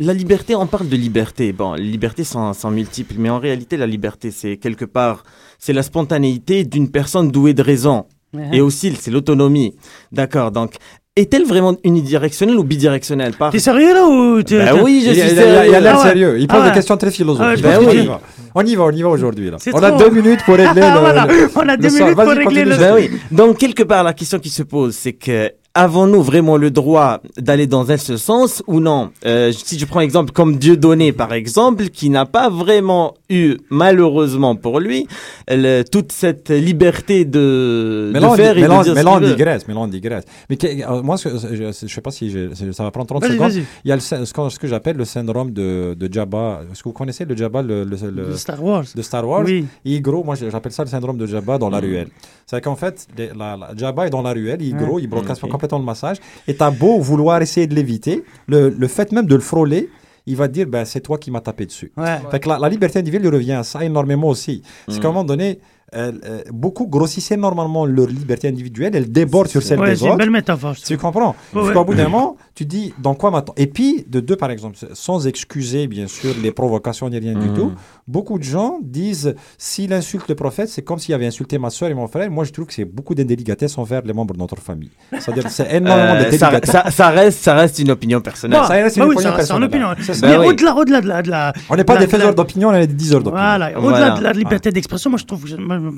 [0.00, 1.52] la liberté, on parle de liberté.
[1.52, 5.24] Bon, les libertés sont, sont multiples, mais en réalité, la liberté, c'est quelque part,
[5.58, 8.04] c'est la spontanéité d'une personne douée de raison.
[8.32, 8.48] Ouais.
[8.52, 9.74] Et aussi, c'est l'autonomie.
[10.12, 10.52] D'accord.
[10.52, 10.74] Donc,
[11.16, 13.32] est-elle vraiment unidirectionnelle ou bidirectionnelle?
[13.32, 15.42] Par- T'es sérieux là ou Bah tu- oui, je Il, suis il- il- il a
[15.42, 15.70] sérieux.
[15.80, 16.08] l'air Ah ouais.
[16.10, 16.38] sérieux.
[16.38, 16.68] Il pose Ah ouais.
[16.70, 17.64] des questions très philosophiques.
[17.66, 18.06] Ah y oui.
[18.06, 18.20] va.
[18.54, 19.50] on y va, on y va aujourd'hui.
[19.50, 19.56] là.
[19.72, 21.00] On a deux minutes pour régler le.
[21.00, 22.76] voilà, on a deux minutes pour régler le.
[22.76, 23.10] Ben oui.
[23.32, 27.68] Donc, quelque part, la question qui se pose, c'est que avons-nous vraiment le droit d'aller
[27.68, 29.10] dans un seul sens ou non?
[29.24, 34.56] Euh, Si je prends exemple comme Dieudonné, par exemple, qui n'a pas vraiment eu, malheureusement
[34.56, 35.06] pour lui,
[35.48, 38.84] le- toute cette liberté de, Mais de là, on, faire dit- et mais là, de
[38.84, 40.24] dire mais ce là, on digresse, mais là, on digresse.
[40.48, 42.32] Mais que- moi, ce je, je sais pas si
[42.72, 43.52] ça va prendre 30 Vas-y, secondes.
[43.84, 46.62] Il y a le, ce que, ce que j'appelle le syndrome de, de Jabba.
[46.72, 48.84] Est-ce que vous connaissez le Jabba, le, le- le- De Star Wars.
[48.94, 49.44] de Star Wars?
[49.44, 49.66] Oui.
[49.84, 52.08] Il est gros, moi j'appelle ça le syndrome de Jabba dans la ruelle.
[52.46, 54.84] C'est qu'en fait, les- la, la- Jabba est dans la ruelle, il est Ouais.
[54.86, 55.50] gros, il brocasse Ok.
[55.50, 56.16] complètement le massage.
[56.46, 59.90] Et t'as beau vouloir essayer de l'éviter, le, le fait même de le frôler,
[60.30, 61.90] il va te dire ben, c'est toi qui m'as tapé dessus.
[61.96, 62.18] Ouais.
[62.30, 64.62] Fait que la, la liberté individuelle revient à ça énormément aussi.
[64.88, 65.00] C'est Mm.
[65.00, 65.58] qu'à un moment donné,
[65.94, 70.04] euh, euh, beaucoup grossissaient normalement leur liberté individuelle, elle déborde sur celle Ouais, des c'est
[70.04, 70.18] une autres.
[70.18, 70.76] belle métaphore.
[70.76, 71.30] Tu comprends?
[71.30, 71.72] Ouais, Parce ouais.
[71.74, 73.54] qu'au bout d'un moment, tu dis dans quoi m'attends?
[73.56, 77.48] Et puis, de deux, par exemple, sans excuser bien sûr les provocations ni rien du
[77.48, 77.54] Mhm.
[77.54, 77.72] tout,
[78.08, 81.90] beaucoup de gens disent s'il insulte le prophète, c'est comme s'il avait insulté ma soeur
[81.90, 82.30] et mon frère.
[82.30, 84.90] Moi, je trouve que c'est beaucoup d'indélicatesse envers les membres de notre famille.
[85.12, 86.70] C'est-à-dire que c'est énormément Euh, ça, d'indélicatesse.
[86.70, 88.60] ça, ça reste, ça reste une opinion personnelle.
[88.66, 89.94] Ça reste une bah oui, opinion ça reste une personnelle.
[89.94, 90.18] opinion.
[90.22, 90.46] Mais Bah oui.
[90.48, 91.52] au-delà, au-delà de la, de la.
[91.70, 93.44] On n'est pas de la- des faiseurs de la- d'opinion, on est des diseurs d'opinion.
[93.44, 94.18] Voilà, au-delà Voilà.
[94.18, 95.44] de la liberté d'expression, moi je trouve,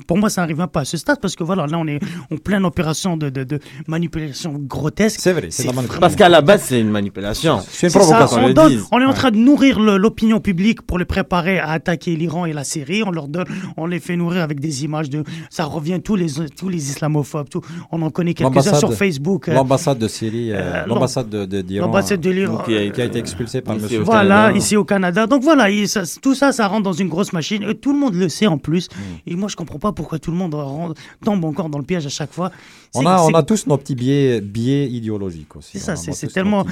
[0.07, 1.99] pour moi ça n'arrive même pas à ce stade parce que voilà, là on est
[2.31, 5.19] en pleine opération de, de, de manipulation grotesque.
[5.21, 5.99] C'est vrai, c'est de la vraiment- manipulation.
[6.01, 7.59] Parce qu'à la base, c'est une manipulation.
[7.69, 8.87] C'est une provocation.
[8.91, 12.53] on est en train de nourrir l'opinion publique pour les préparer à attaquer l'Iran et
[12.53, 13.03] la Syrie.
[13.05, 13.45] On leur donne,
[13.77, 17.49] on les fait nourrir avec des images de, ça revient tous les tous les islamophobes.
[17.49, 17.61] Tout,
[17.91, 19.47] on en connaît quelques-uns sur Facebook.
[19.49, 22.63] euh, L'ambassade de Syrie, euh, Euh, l'ambassade de- d'Iran, L'ambassade de l'Iran.
[22.65, 23.99] Qui a été expulsée par monsieur.
[24.01, 24.57] Voilà, Canada.
[24.57, 25.27] ici au Canada.
[25.27, 27.63] Donc voilà, il- ça- tout ça, ça rentre dans une grosse machine.
[27.63, 28.87] Et tout le monde le sait en plus.
[28.89, 29.29] Mm.
[29.31, 32.05] Et moi, je comprends pas pourquoi tout le monde rentre- tombe encore dans le piège
[32.05, 32.51] à chaque fois.
[32.95, 35.79] On a, on a tous nos petits biais, biais idéologiques aussi.
[35.79, 36.65] C'est ça, tellement-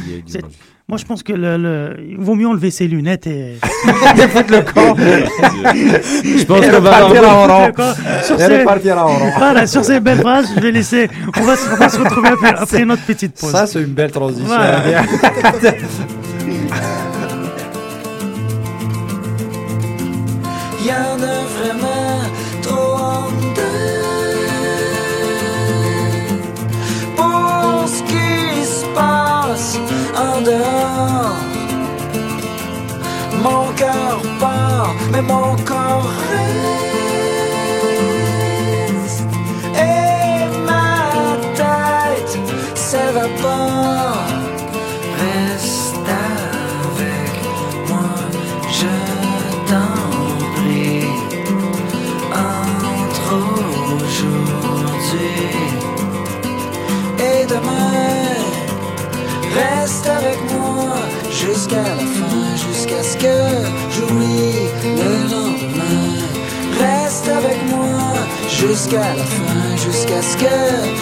[0.90, 3.60] Moi, je pense que le, le- il vaut mieux enlever ses lunettes et.
[6.26, 6.92] Je pense qu'on va.
[7.68, 7.96] D'accord.
[8.24, 9.32] Sur Et ces- repartir à Oran.
[9.38, 11.08] Voilà, sur ces belles phrases, je vais laisser.
[11.38, 13.52] On va, se- on va se retrouver après, après notre petite pause.
[13.52, 14.48] Ça, c'est une belle transition.
[14.48, 14.82] Voilà.
[35.22, 36.10] mon corps
[38.30, 39.28] reste.
[39.76, 42.38] Et ma tête
[42.76, 44.24] s'évapore.
[45.20, 47.34] Reste avec
[47.90, 48.12] moi,
[48.80, 48.94] je
[49.70, 49.96] t'en
[50.56, 51.08] prie.
[52.32, 53.36] Entre
[53.96, 55.50] aujourd'hui
[57.20, 58.38] et demain,
[59.56, 60.96] reste avec moi
[61.32, 63.59] jusqu'à la fin, jusqu'à ce que
[68.60, 70.58] jusqu'à la fin, jusqu'à ce que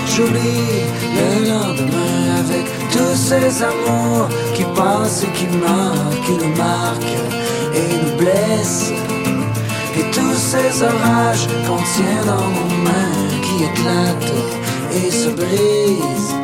[0.06, 0.86] j'oublie
[1.18, 7.18] le lendemain avec tous ces amours qui passent et qui marquent, qui nous marquent
[7.74, 8.94] et nous blessent.
[9.98, 14.34] Et tous ces orages qu'on tient dans nos mains qui éclatent
[14.94, 16.36] et se brisent.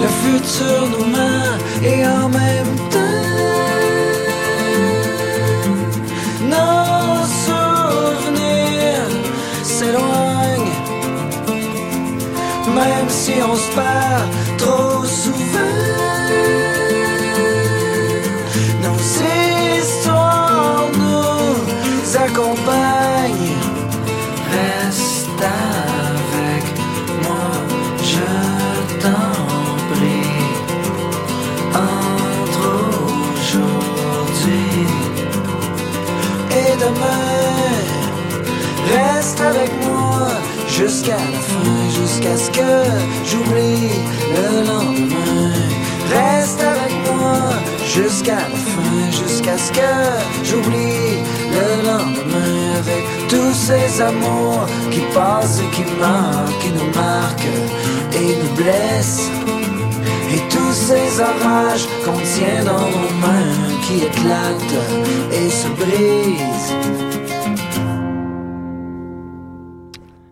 [0.00, 2.83] Le futur nous ment et en même temps
[13.24, 14.93] si on se perd trop
[49.56, 52.74] jusqu'à ce que j'oublie le lendemain.
[52.78, 57.54] Avec tous ces amours qui passent et qui marquent, qui nous marquent
[58.12, 59.30] et nous blessent?
[60.32, 64.76] Et tous ces orages qu'on tient dans nos mains qui éclatent
[65.32, 66.74] et se brisent.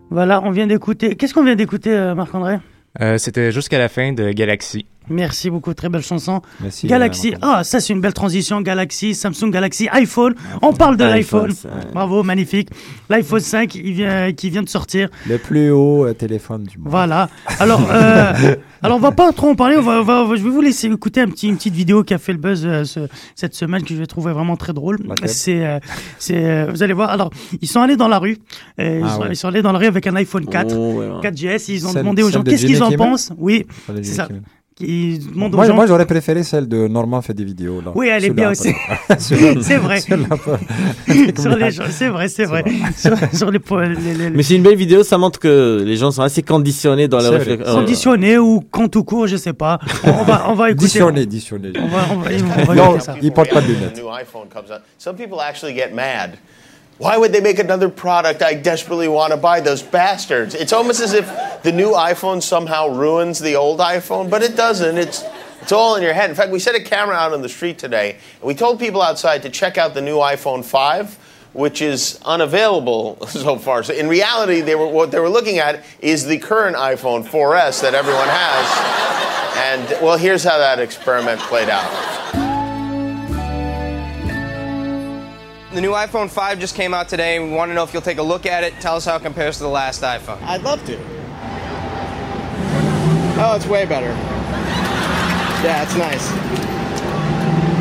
[0.09, 1.15] Voilà, on vient d'écouter.
[1.15, 2.57] Qu'est-ce qu'on vient d'écouter, euh, Marc-André?
[3.01, 4.85] Euh, C'était jusqu'à la fin de Galaxy.
[5.09, 6.41] Merci beaucoup, très belle chanson.
[6.61, 8.61] Merci, Galaxy, ah, ça c'est une belle transition.
[8.61, 10.33] Galaxy, Samsung Galaxy, iPhone.
[10.61, 11.71] On parle de iPhone, l'iPhone.
[11.93, 12.69] Bravo, magnifique.
[13.09, 15.09] L'iPhone 5, il vient, qui vient de sortir.
[15.27, 16.87] Le plus haut euh, téléphone du monde.
[16.89, 17.29] Voilà.
[17.59, 19.75] Alors, euh, alors on va pas trop en parler.
[19.77, 22.13] On va, on va- je vais vous laisser écouter un petit, une petite vidéo qui
[22.13, 24.99] a fait le buzz euh, ce- cette semaine que je vais trouver vraiment très drôle.
[25.25, 25.79] C'est, euh,
[26.17, 27.09] c'est, euh, vous allez voir.
[27.09, 27.29] Alors,
[27.61, 28.37] ils sont allés dans la rue.
[28.79, 29.27] ils, Ah sont, ouais.
[29.31, 31.21] ils sont allés dans la rue avec un iPhone 4, Oh, ouais, ouais.
[31.21, 31.65] 4GS.
[31.71, 33.31] Ils ont Celle- demandé aux gens qu'est-ce qu'ils en Kimmel pensent.
[33.37, 33.65] Oui,
[33.97, 34.27] c'est ça.
[34.27, 34.43] Kimmel.
[34.79, 35.75] Ils aux Moi, gens.
[35.75, 37.79] moi, j'aurais préféré celle de Normand fait des vidéos.
[37.79, 38.73] Là, Oui, elle est bien la- aussi.
[39.07, 39.19] la-
[39.61, 39.99] c'est vrai.
[40.01, 40.27] sur la-
[41.41, 42.63] Sur les gens- c'est vrai, c'est vrai.
[42.97, 46.09] Sur, sur les, les- les- Mais c'est une belle vidéo, ça montre que les gens
[46.11, 47.37] sont assez conditionnés dans vrai.
[47.37, 47.75] réflexion.
[47.75, 49.79] Conditionnés ou quand tout court, je sais pas.
[50.03, 50.85] On, on va, on va écouter.
[50.85, 51.71] Dissionné, dissionné.
[51.79, 53.15] On va, on va, on va Non, écouter ça.
[53.21, 53.97] il porte pas de lunettes.
[53.97, 54.81] new iPhone comes out.
[54.97, 56.31] Some people actually get mad.
[56.97, 59.59] Why would they make another product I desperately want to buy?
[59.59, 60.53] Those bastards.
[60.53, 61.25] It's almost as if
[61.63, 64.97] the new iPhone somehow ruins the old iPhone, but it doesn't.
[64.97, 65.23] It's
[65.61, 66.29] it's all in your head.
[66.29, 69.01] In fact, we set a camera out on the street today, and we told people
[69.01, 71.15] outside to check out the new iPhone 5,
[71.53, 73.81] which is unavailable so far.
[73.81, 77.81] So in reality, they were what they were looking at is the current iPhone 4S
[77.81, 79.13] that everyone has.
[79.55, 82.12] And well, here's how that experiment played out.
[85.73, 88.19] The new iPhone 5 just came out today, we want to know if you'll take
[88.19, 88.79] a look at it.
[88.79, 90.39] Tell us how it compares to the last iPhone.
[90.43, 90.95] I'd love to.
[93.41, 94.09] Oh, it's way better.
[95.65, 96.29] Yeah, it's nice.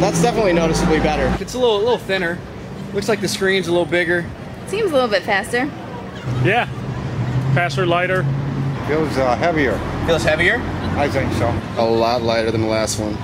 [0.00, 1.37] That's definitely noticeably better.
[1.38, 2.38] It's a little, a little thinner.
[2.94, 4.24] Looks like the screen's a little bigger.
[4.68, 5.66] Seems a little bit faster.
[6.44, 6.64] Yeah,
[7.52, 8.22] faster, lighter.
[8.88, 9.78] Feels uh, heavier.
[10.07, 10.57] Feels heavier?
[10.96, 11.48] I think so.
[11.76, 13.18] A lot lighter than the last one.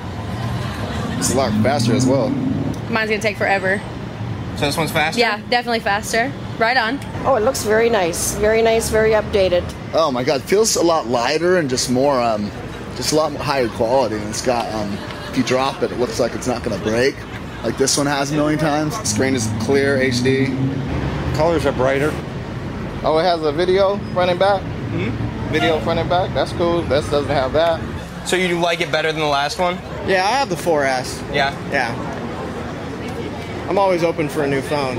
[1.19, 2.29] It's a lot faster as well.
[2.91, 3.81] Mine's gonna take forever.
[4.59, 5.21] So this one's faster?
[5.21, 6.33] Yeah, definitely faster.
[6.59, 6.99] Right on.
[7.25, 8.35] Oh, it looks very nice.
[8.35, 9.63] Very nice, very updated.
[9.95, 12.51] Oh my god, it feels a lot lighter and just more, um,
[12.97, 14.17] just a lot higher quality.
[14.17, 14.93] And it's got, um,
[15.31, 17.15] if you drop it, it looks like it's not gonna break,
[17.63, 18.99] like this one has a million times.
[18.99, 20.49] The screen is clear, HD.
[21.37, 22.11] Colors are brighter.
[23.05, 24.61] Oh, it has a video front and back.
[24.61, 25.53] Mm-hmm.
[25.53, 26.35] Video front and back.
[26.35, 26.83] That's cool.
[26.83, 27.81] This doesn't have that.
[28.27, 29.77] So you like it better than the last one?
[30.09, 31.33] Yeah, I have the 4S.
[31.33, 31.57] Yeah.
[31.71, 32.19] Yeah.
[33.69, 34.99] I'm always open for a new phone.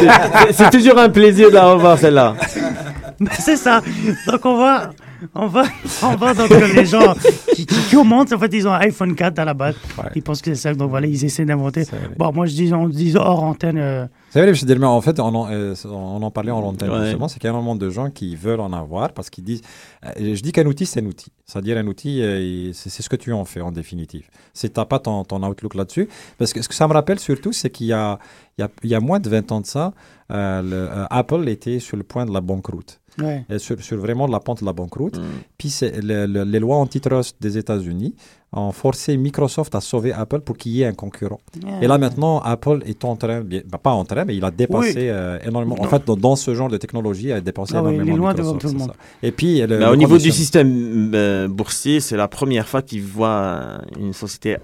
[0.00, 2.34] C'est- C'est toujours un plaisir de la revoir celle-là.
[3.38, 3.82] C'est ça.
[4.26, 4.90] Donc on va,
[5.34, 5.64] on va,
[6.02, 7.14] on va donc les gens
[7.54, 8.32] qui, qui commentent.
[8.32, 9.74] En fait, ils ont un iPhone 4 à la base.
[10.14, 10.74] Ils pensent que c'est ça.
[10.74, 11.84] Donc voilà, ils essaient d'inventer.
[12.16, 13.78] Bon, moi je dis, on dit hors antenne.
[13.78, 16.60] euh, C'est vrai, je dire, mais en fait, on en, euh, on en parlait en
[16.62, 17.02] antenne Ouais.
[17.06, 19.60] justement, c'est qu'il y a énormément de gens qui veulent en avoir parce qu'ils disent,
[20.06, 21.32] euh, je dis qu'un outil, c'est un outil.
[21.46, 24.28] C'est-à-dire un outil, euh, c'est ce que tu en fais en définitive.
[24.54, 27.18] Si tu n'as pas ton, ton outlook là-dessus, parce que ce que ça me rappelle
[27.18, 28.20] surtout, c'est qu'il y a,
[28.56, 29.92] il y, a, il y a moins de 20 ans de ça,
[30.28, 32.99] le- Apple était sur le point de la banqueroute.
[33.18, 33.44] Ouais.
[33.50, 35.20] Et sur, sur vraiment la pente de la banqueroute.
[35.58, 38.14] Puis le- le- les lois antitrust des États-Unis
[38.52, 41.40] ont forcé Microsoft à sauver Apple pour qu'il y ait un concurrent.
[41.62, 41.82] Yeah.
[41.82, 44.94] Et là maintenant, Apple est en train, bah, pas en train, mais il a dépassé
[44.96, 45.08] Oui.
[45.08, 45.76] euh, énormément.
[45.80, 47.94] En fait, dans, dans ce genre de technologie, il a dépassé Ah oui, il est
[47.96, 48.92] énormément loin Microsoft, devant tout le monde.
[49.22, 52.82] Et puis, le, Bah, le au niveau du système euh, boursier, c'est la première fois
[52.82, 54.56] qu'ils voient euh, une société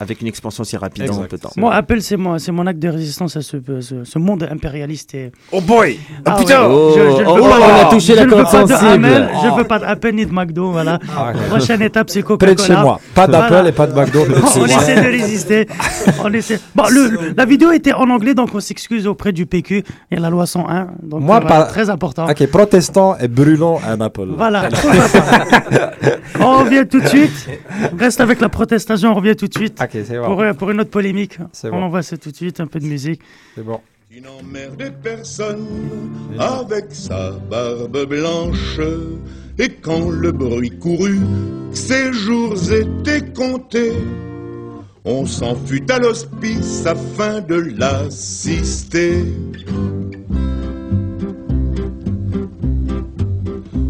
[0.00, 1.50] avec une expansion si rapide en peu de temps.
[1.56, 5.14] Moi, Apple, c'est moi, c'est mon acte de résistance à ce, ce, ce monde impérialiste.
[5.14, 5.32] Et...
[5.52, 6.74] Oh boy Ah Oh putain ouais.
[6.74, 8.46] Oh, Je- je ne oh, veux oh, pas- on a touché je la ne corde
[8.48, 9.06] sensible.
[9.42, 9.56] Je Oh.
[9.56, 10.98] veux pas d'Apple ni de McDo, voilà.
[11.16, 11.32] Ah.
[11.48, 12.54] Prochaine étape, c'est Coca-Cola.
[12.54, 13.00] Près de chez moi.
[13.14, 14.20] Pas d'Apple et pas de McDo,
[14.54, 14.66] on moi.
[14.66, 15.66] essaie de résister.
[16.24, 16.58] on essaie.
[16.74, 20.28] Bon, le, la vidéo était en anglais, donc on s'excuse auprès du PQ et la
[20.30, 20.88] loi 101.
[21.02, 22.28] Donc, Moi, euh, voilà, par- très important.
[22.28, 24.28] Ok, protestant et brûlons un Apple.
[24.36, 24.68] Voilà.
[26.40, 27.48] on revient tout de suite.
[27.98, 29.80] Reste avec la protestation, on revient tout de suite.
[29.86, 30.24] Ok, c'est bon.
[30.26, 31.38] Pour, euh, pour une autre polémique.
[31.52, 31.82] C'est on bon.
[31.84, 33.20] envoie ça tout de suite, un peu de musique.
[33.54, 33.80] C'est bon.
[34.10, 35.66] Qui n'emmerdait personne
[36.38, 38.78] avec sa barbe blanche.
[39.58, 41.20] Et quand le bruit courut,
[41.72, 43.94] ses jours étaient comptés.
[45.04, 49.24] On s'en fut à l'hospice afin de l'assister.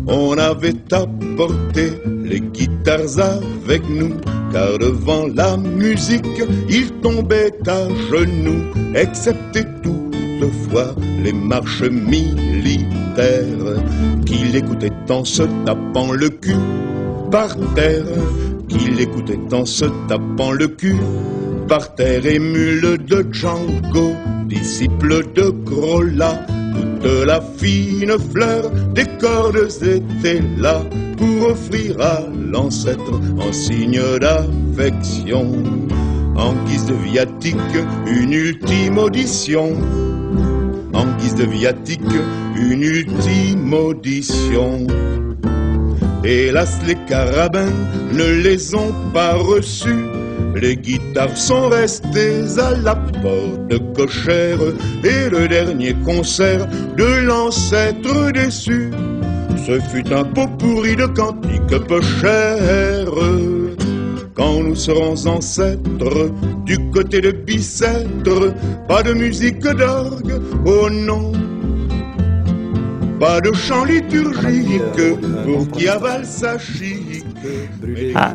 [0.07, 1.93] On avait apporté
[2.25, 4.15] les guitares avec nous,
[4.53, 10.07] car devant la musique, il tombait à genoux, excepté tout
[10.39, 13.83] quelquefois les marches militaires,
[14.25, 16.57] qu'il écoutait en se tapant le cul
[17.31, 18.05] par terre,
[18.69, 20.97] qu'il écoutait en se tapant le cul
[21.69, 24.15] par terre, émule de Django,
[24.47, 30.83] disciple de Grolla, toute la fine fleur des cordes était là
[31.17, 32.21] pour offrir à
[32.53, 35.63] l'ancêtre en signe d'affection,
[36.37, 37.57] en guise de viatique,
[38.07, 39.73] une ultime audition.
[40.93, 42.01] En guise de viatique,
[42.57, 44.87] une ultime audition.
[46.25, 47.73] Hélas, les carabins
[48.13, 50.16] ne les ont pas reçus.
[50.61, 54.59] Les guitares sont restées à la porte cochère
[55.05, 56.67] et le dernier concert
[56.97, 58.91] de l'ancêtre déçu.
[59.67, 63.13] Ce fut un pot pourri de cantiques peu chers.
[64.35, 66.31] Quand nous serons ancêtres
[66.65, 68.55] du côté de Bicêtre,
[68.89, 71.33] pas de musique d'orgue, oh non,
[73.21, 77.25] pas de chant liturgique pour qui avale sa chic.
[78.15, 78.35] Ah.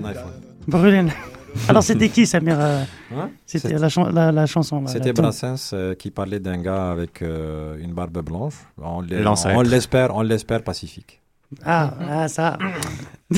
[1.67, 2.83] Alors c'était qui Samir euh,
[3.15, 3.29] Hein?
[3.45, 4.85] C'était la, chan- la, la chanson.
[4.87, 5.13] C'était.
[5.13, 8.55] Brassens euh, qui parlait d'un gars avec euh, une barbe blanche.
[8.81, 11.20] On l'espère, on l'espère pacifique.
[11.65, 12.57] Ah, ah, ça.
[13.29, 13.37] De-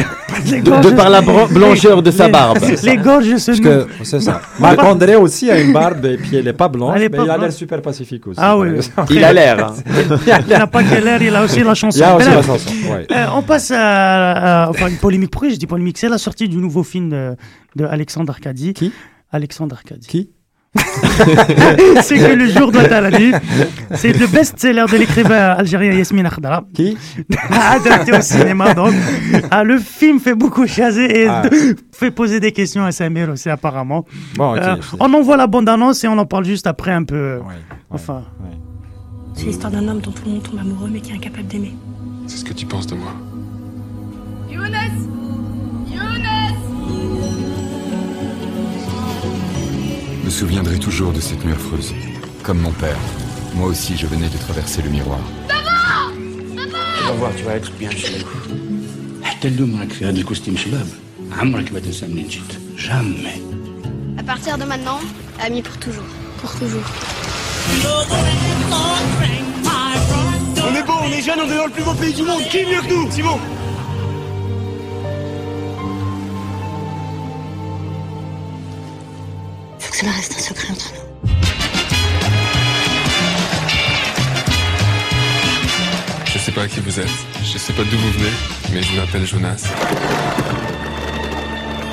[0.89, 2.58] de par la blancheur de sa barbe.
[2.84, 3.62] Les gorges se nouent.
[3.62, 4.41] que c'est ça.
[4.60, 7.30] Marc-André aussi a une barbe et puis elle n'est pas blanche, est mais pas il
[7.30, 8.39] a l'air super pacifique aussi.
[8.41, 8.69] Ah oui.
[8.76, 9.13] exemple.
[9.13, 9.73] Il a l'air, hein.
[10.47, 11.99] Il n'a pas que l'air, il a aussi la chanson.
[11.99, 13.06] Il a aussi la chanson, ouais.
[13.12, 15.30] euh, on passe à, à- enfin, une polémique.
[15.30, 17.36] Pourquoi je dis polémique C'est la sortie du nouveau film de,
[17.76, 18.73] de Alexandre Arcadi.
[18.73, 18.91] Qui?
[19.32, 20.08] Alexandre Arcadi.
[20.08, 20.32] Qui?
[22.01, 23.31] C'est que le jour doit à la nuit.
[23.95, 26.63] C'est le best-seller de l'écrivain algérien Yasmine Akhdara.
[26.73, 26.97] Qui?
[27.51, 28.93] Adapté au cinéma, donc.
[29.51, 31.43] Ah, le film fait beaucoup chaser et Ah.
[31.91, 34.05] fait poser des questions à Samir aussi, apparemment.
[34.36, 37.39] Bon, Euh, on envoie la bande-annonce et on en parle juste après un peu.
[37.89, 38.23] Enfin.
[39.36, 41.73] C'est l'histoire d'un homme dont tout le monde tombe amoureux mais qui est incapable d'aimer.
[42.27, 43.13] C'est ce que tu penses de moi.
[44.49, 44.75] Younes
[50.24, 51.94] me souviendrai toujours de cette nuit affreuse.
[52.42, 52.98] Comme mon père.
[53.54, 55.20] Moi aussi, je venais de traverser le miroir.
[55.48, 58.26] Tu vas voir, tu vas être bien chez nous.
[59.24, 60.87] حتى اليوم راك في هذا الكوستيم شباب
[61.32, 63.42] عمرك ما تنسى منين جيت جامي
[64.18, 65.00] À partir de maintenant,
[65.46, 66.11] amis pour toujours.
[66.40, 66.88] Pour toujours.
[70.68, 72.42] On est beau, on est jeune, on est dans le plus beau pays du monde.
[72.50, 73.38] Qui est mieux que nous Simon
[80.03, 81.29] Cela reste un secret entre nous.
[86.25, 87.07] Je sais pas qui vous êtes.
[87.41, 88.33] Je sais pas d'où vous venez,
[88.73, 89.63] mais je m'appelle Jonas.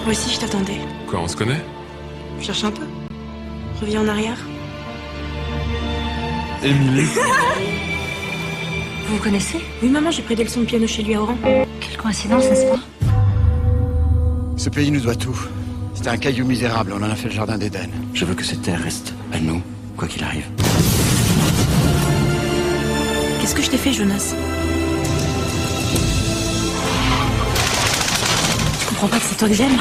[0.03, 0.81] Moi aussi, je t'attendais.
[1.07, 1.61] Quoi, on se connaît?
[2.41, 2.83] Cherche un peu.
[3.81, 4.39] Reviens en arrière.
[6.65, 7.05] Émilie.
[9.07, 9.59] Vous vous connaissez?
[9.83, 11.37] Oui, maman, j'ai pris des leçons de piano chez lui à Oran.
[11.81, 12.79] Quelle coïncidence, n'est-ce pas?
[14.57, 15.37] Ce pays nous doit tout.
[16.03, 17.91] C'est un caillou misérable, on en a fait le jardin d'Éden.
[18.15, 19.63] Je veux que cette terre reste à nous,
[19.99, 20.47] quoi qu'il arrive.
[23.39, 24.35] Qu'est-ce que je t'ai fait, Jonas?
[28.79, 29.77] Tu comprends pas que c'est toi que j'aime?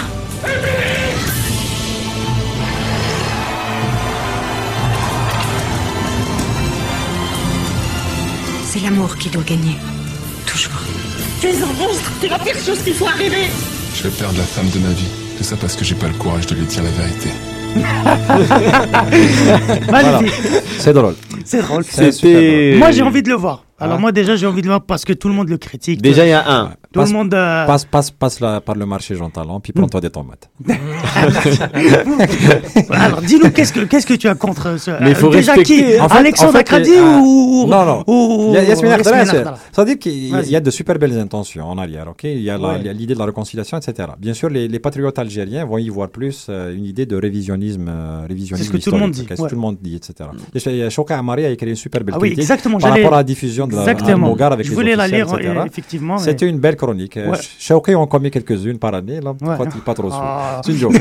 [8.65, 9.77] C'est l'amour qui doit gagner.
[10.45, 10.81] Toujours.
[11.39, 13.47] Tu es un monstre C'est la pire chose qui soit arrivée
[13.95, 15.28] Je vais perdre la femme de ma vie.
[15.39, 17.29] Tout ça parce que j'ai pas le courage de lui dire la vérité.
[19.89, 20.33] Magnifique.
[20.79, 21.15] C'est drôle.
[21.45, 21.85] C'est drôle.
[21.85, 22.77] Drôle.
[22.77, 23.63] Moi, j'ai envie de le voir.
[23.79, 23.99] Alors, Ah.
[23.99, 26.01] moi, déjà, j'ai envie de voir parce que tout le monde le critique.
[26.01, 26.71] Déjà, il y a un.
[26.91, 27.33] Tout le monde.
[27.33, 30.49] euh, Passe, passe, passe la- par le marché Jean Talent, puis prends-toi des tomates.
[32.89, 34.91] Alors, dis-nous, qu'est-ce que, qu'est-ce que tu as contre ce.
[35.01, 37.67] Mais faut euh, déjà respecter- qui En fait- Alexandre en fait, les- ou.
[37.67, 38.03] Non, non.
[38.07, 42.07] ou- Yasmine c'est- ça veut dire qu'il y a- de super belles intentions en arrière,
[42.09, 42.23] ok?
[42.25, 42.93] Il y a Ouais.
[42.93, 44.09] l'idée de la réconciliation, etc.
[44.19, 47.87] Bien sûr, les, les patriotes algériens vont y voir plus euh, une idée de révisionnisme,
[47.87, 49.49] euh, révisionnisme C'est ce que tout le monde dit, ok, ouais.
[49.49, 50.29] tout le monde dit, etc.
[50.55, 52.47] Et Choka Amari a écrit une super belle Ah critique
[52.79, 54.25] par rapport à la diffusion de la Exactement.
[54.27, 55.53] Almogar avec Je les voulais la lire, etc.
[55.65, 57.15] effectivement, mais- C'était une belle chronique.
[57.15, 57.37] Ouais.
[57.59, 59.55] Chauki en commet quelques-unes par année, là, Ouais.
[59.75, 60.61] il pas trop Ah.
[60.65, 60.95] C'est une joke.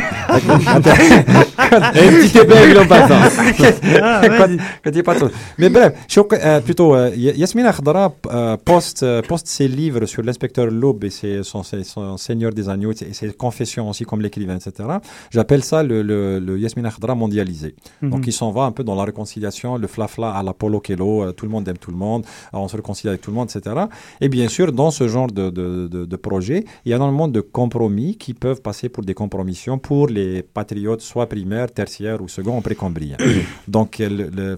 [1.94, 3.14] Et petit passant.
[4.02, 5.92] Ah, Quand- il est pas trop- Mais bref,
[6.32, 11.10] euh, plutôt, euh, Y- Yasmine Akhdara euh, poste, poste ses livres sur l'inspecteur Loeb et
[11.10, 14.88] ses- son, ses- son Seigneur des Agneaux et ses confessions aussi comme l'écrivain, etc.
[15.30, 17.74] J'appelle ça le, le, le Yasmine Akhdara mondialisé.
[18.02, 18.10] Mhm.
[18.10, 21.24] Donc il s'en va un peu dans la réconciliation, le flafla à la Polo Kelo,
[21.24, 22.24] euh, tout le monde aime tout le monde.
[22.58, 23.76] On se réconcilie avec tout le monde, etc.
[24.20, 27.28] Et bien sûr, dans ce genre de, de, de, de projet, il y a énormément
[27.28, 32.28] de compromis qui peuvent passer pour des compromissions pour les patriotes, soit primaires, tertiaires ou
[32.28, 33.16] second, précambriens.
[33.68, 34.56] Donc, le, le,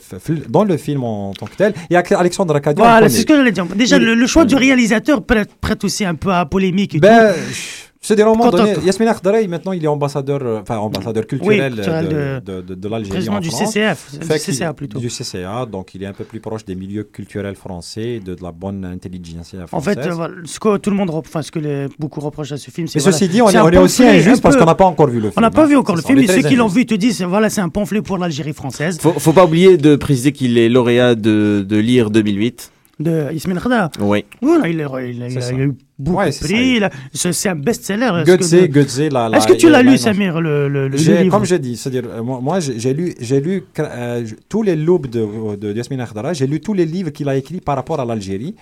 [0.48, 2.84] dans le film en tant que tel, il y a Alexandre Acadian.
[2.84, 3.66] Voilà, c'est ce que j'allais dire.
[3.66, 6.94] Déjà, le, le choix du réalisateur prête, prête aussi un peu à polémique.
[6.94, 7.89] Et Ben, tout.
[8.02, 11.82] C'est des moments on- Yasmine Akhdari, maintenant, il est ambassadeur, euh, enfin, ambassadeur culturel, de,
[11.82, 13.10] de- de, de, de l'Algérie.
[13.16, 13.74] président en du France.
[13.74, 14.98] CCF, du Fait CCA plutôt.
[14.98, 18.42] Du CCA, donc il est un peu plus proche des milieux culturels français, de, de
[18.42, 19.96] la bonne intelligentsia En française.
[19.96, 22.56] fait, euh, voilà, ce que tout le monde, enfin, ce que les, beaucoup reprochent à
[22.56, 23.00] ce film, c'est.
[23.04, 25.28] Mais ceci dit, on est- on aussi injuste parce qu'on n'a pas encore vu le
[25.28, 25.66] On film, n'a pas hein.
[25.66, 27.68] vu encore le On film, très ceux qui l'ont vu te disent, voilà, c'est un
[27.68, 28.98] pamphlet pour l'Algérie française.
[28.98, 32.72] Faut, faut pas oublier de préciser qu'il est lauréat de, de l'IR 2008.
[32.98, 33.90] De Ismail Khada.
[34.00, 34.24] Oui.
[34.42, 37.48] Voilà, il, il il il a eu beaucoup Ouais, de c'est prix.
[37.48, 38.10] un best-seller.
[38.22, 41.30] Est-ce que- Est-ce que tu la- l'as la- lu, Samir, le, le, le J'ai- livre?
[41.36, 45.10] Comme j'ai dit, c'est-à-dire, euh, moi, moi, j'ai lu, j'ai lu euh, tous les loops
[45.10, 48.04] de, de Yasmine Akhdara, j'ai lu tous les livres qu'il a écrits par rapport à
[48.04, 48.54] l'Algérie.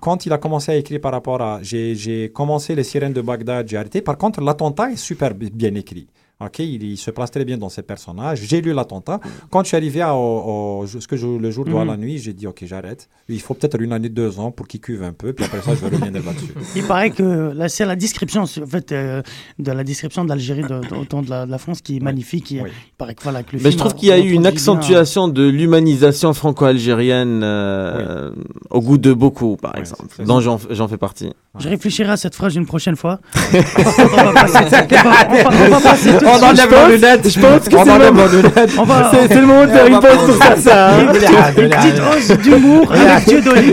[0.00, 1.58] Quand il a commencé à écrire par rapport à.
[1.62, 4.00] J'ai j'ai commencé Les Sirènes de Bagdad, j'ai arrêté.
[4.00, 6.06] Par contre, l'attentat est super bi- bien écrit.
[6.40, 8.40] Ok, il, il se place très bien dans ses personnages.
[8.42, 9.20] J'ai lu l'attentat.
[9.50, 11.86] Quand je suis arrivé à, au, au- ce que je, le jour Mhm.
[11.86, 13.08] la nuit, j'ai dit ok, j'arrête.
[13.28, 15.32] Il faut peut-être une année, deux ans pour qu'il cuve un peu.
[15.32, 16.52] Puis après ça, je vais revenir là-dessus.
[16.76, 19.22] Il paraît que là, c'est la description, en fait, euh,
[19.60, 22.50] de la description d'Algérie de, de- autant de la, de la France qui est magnifique.
[22.50, 24.42] Il, il paraît que voilà, que le Mais je trouve qu'il y a eu une
[24.42, 28.32] bien- accentuation de l'humanisation franco-algérienne euh,
[28.70, 31.32] au goût de beaucoup, par exemple, dont j'en fais partie.
[31.56, 33.20] Je réfléchirai à cette phrase une prochaine fois.
[33.36, 37.28] on va passer, on va- on enlève pense- lunettes.
[37.30, 38.70] Je pense que c'est le moment- nos lunettes.
[38.76, 41.00] On va- C'est- le moment de faire une pause pour faire ça, hein.
[41.00, 43.72] Une petite hausse d'humour avec Dieudonné.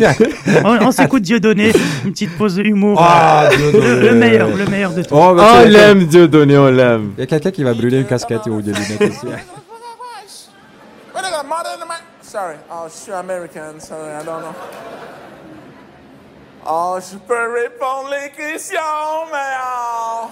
[0.63, 1.71] On, on s'écoute Dieudonné.
[2.05, 2.99] Une petite pause d'humour.
[3.01, 3.87] Ah, Dieudonné.
[3.87, 5.15] le, le meilleur, le meilleur de tout.
[5.15, 7.13] Oh, bah, on l'aime, Dieu donné, on l'aime.
[7.17, 9.27] Il y a quelqu'un qui va brûler une casquette ou des lunettes aussi.
[12.21, 14.53] Sorry, oh, suis American, sorry, I don't know.
[16.65, 20.29] Oh, je peux répondre les questions, mais oh.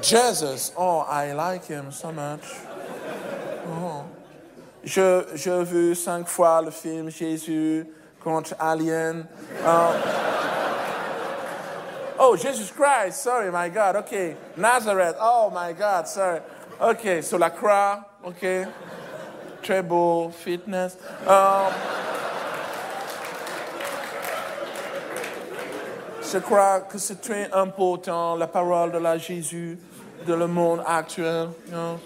[0.00, 2.44] Jesus, oh, I like him so much.
[3.68, 4.04] Oh.
[4.84, 7.86] Je, vu cinq fois le film Jésus
[8.22, 9.26] contre Alien.
[9.66, 9.94] Oh.
[12.20, 14.36] Oh, Jesus Christ, sorry, my God, okay.
[14.56, 16.40] Nazareth, oh my God, sorry.
[16.80, 18.68] Ok, sur la croix, ok.
[19.82, 20.96] Beau, fitness.
[21.26, 21.72] Um,
[26.22, 29.78] je crois que c'est très important, la parole de la Jésus,
[30.26, 31.98] de le monde actuel, know,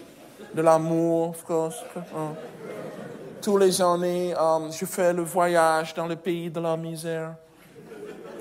[0.55, 1.83] de l'amour, of course.
[1.97, 2.35] uh.
[3.41, 7.37] Tous les années, um, je fais le voyage dans le pays de la misère.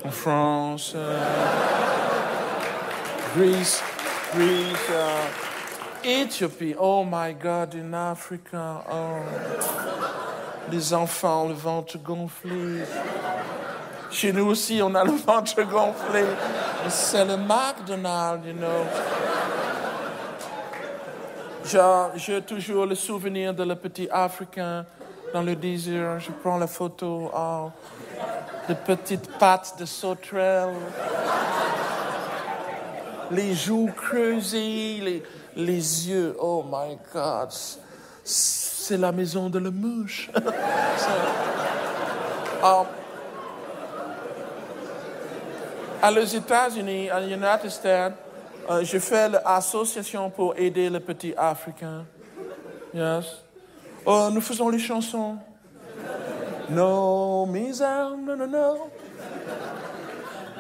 [0.04, 1.20] En France, euh,
[3.38, 3.84] Greece,
[4.36, 5.28] Greece, euh,
[6.06, 9.20] Éthiopie, oh my God, in Africa, oh.
[10.72, 12.84] Les enfants, le ventre gonflé.
[14.12, 16.24] Chez nous aussi, on a le ventre gonflé.
[16.90, 18.86] C'est le McDonald's, you know.
[22.16, 24.86] J'ai toujours le souvenir de le petit Africain
[25.34, 26.20] dans le désert.
[26.20, 27.32] Je prends la photo.
[27.36, 27.72] Oh,
[28.70, 30.74] de petites pattes de sauterelle.
[33.32, 35.24] Les joues creusées,
[35.56, 36.36] les, yeux.
[36.40, 37.50] Oh my God.
[38.24, 40.30] C'est la maison de la mouche.
[42.64, 42.88] Um,
[46.02, 48.14] à les États-Unis, à United States,
[48.70, 52.06] euh, je fais l'association pour aider les petits Africains.
[52.94, 53.26] Yes.
[54.08, 55.38] Euh, nous faisons les chansons.
[56.70, 58.90] No misère, no, no, no.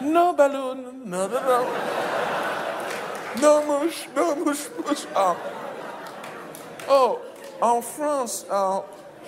[0.01, 2.04] No balloon, no, no, no.
[3.41, 5.07] Mouche, mouche.
[5.15, 5.35] Ah.
[6.89, 7.19] Oh,
[7.61, 8.79] en France, euh,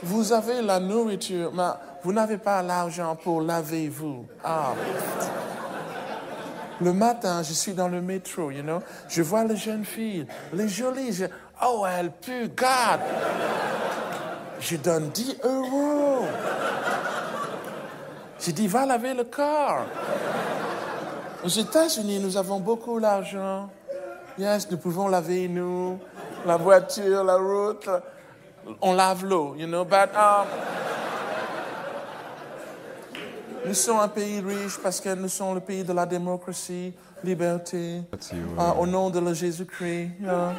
[0.03, 1.69] vous avez la nourriture, mais
[2.03, 4.25] vous n'avez pas l'argent pour laver vous.
[4.43, 4.73] Ah.
[6.79, 8.79] Le matin, je suis dans le métro, you know.
[9.09, 11.11] Je vois les jeunes filles, les jolies.
[11.13, 11.25] je-
[11.65, 12.99] oh, elles puent, God.
[14.59, 16.25] Je donne 10 euros.
[18.39, 19.85] J'ai dit, va laver le corps.
[21.43, 23.69] Aux États-Unis, nous avons beaucoup d'argent.
[24.37, 25.97] Yes, nous pouvons laver nous,
[26.45, 27.89] la voiture, la route.
[28.81, 29.83] On lave l'eau, you know.
[29.83, 30.45] But, um,
[33.65, 38.03] nous sommes un pays riche parce que nous sommes le pays de la démocratie, liberté,
[38.57, 40.11] Ah, au nom de Jésus-Christ.
[40.21, 40.53] yeah.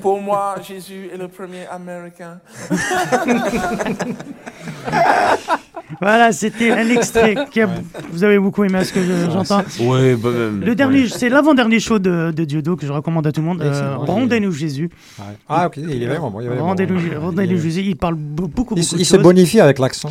[0.00, 2.40] Pour moi, Jésus est le premier Américain.
[6.00, 7.34] Voilà, c'était un extrait.
[7.50, 7.68] qui a-
[8.10, 9.62] Vous avez beaucoup aimé ce que je- j'entends.
[9.80, 10.60] Ouais, bah, même.
[10.60, 13.62] Le dernier, c'est l'avant-dernier show de, de Dieudo que je recommande à tout le monde.
[13.62, 14.90] Euh, Ouais, Rendez-nous Jésus.
[15.48, 16.40] Ah, ok, il est vraiment bon.
[16.40, 16.48] il
[17.18, 17.82] Rendez-nous Jésus.
[17.82, 19.22] Il parle be- beaucoup, Il, beaucoup il de s'est choses.
[19.22, 20.10] bonifié avec l'accent.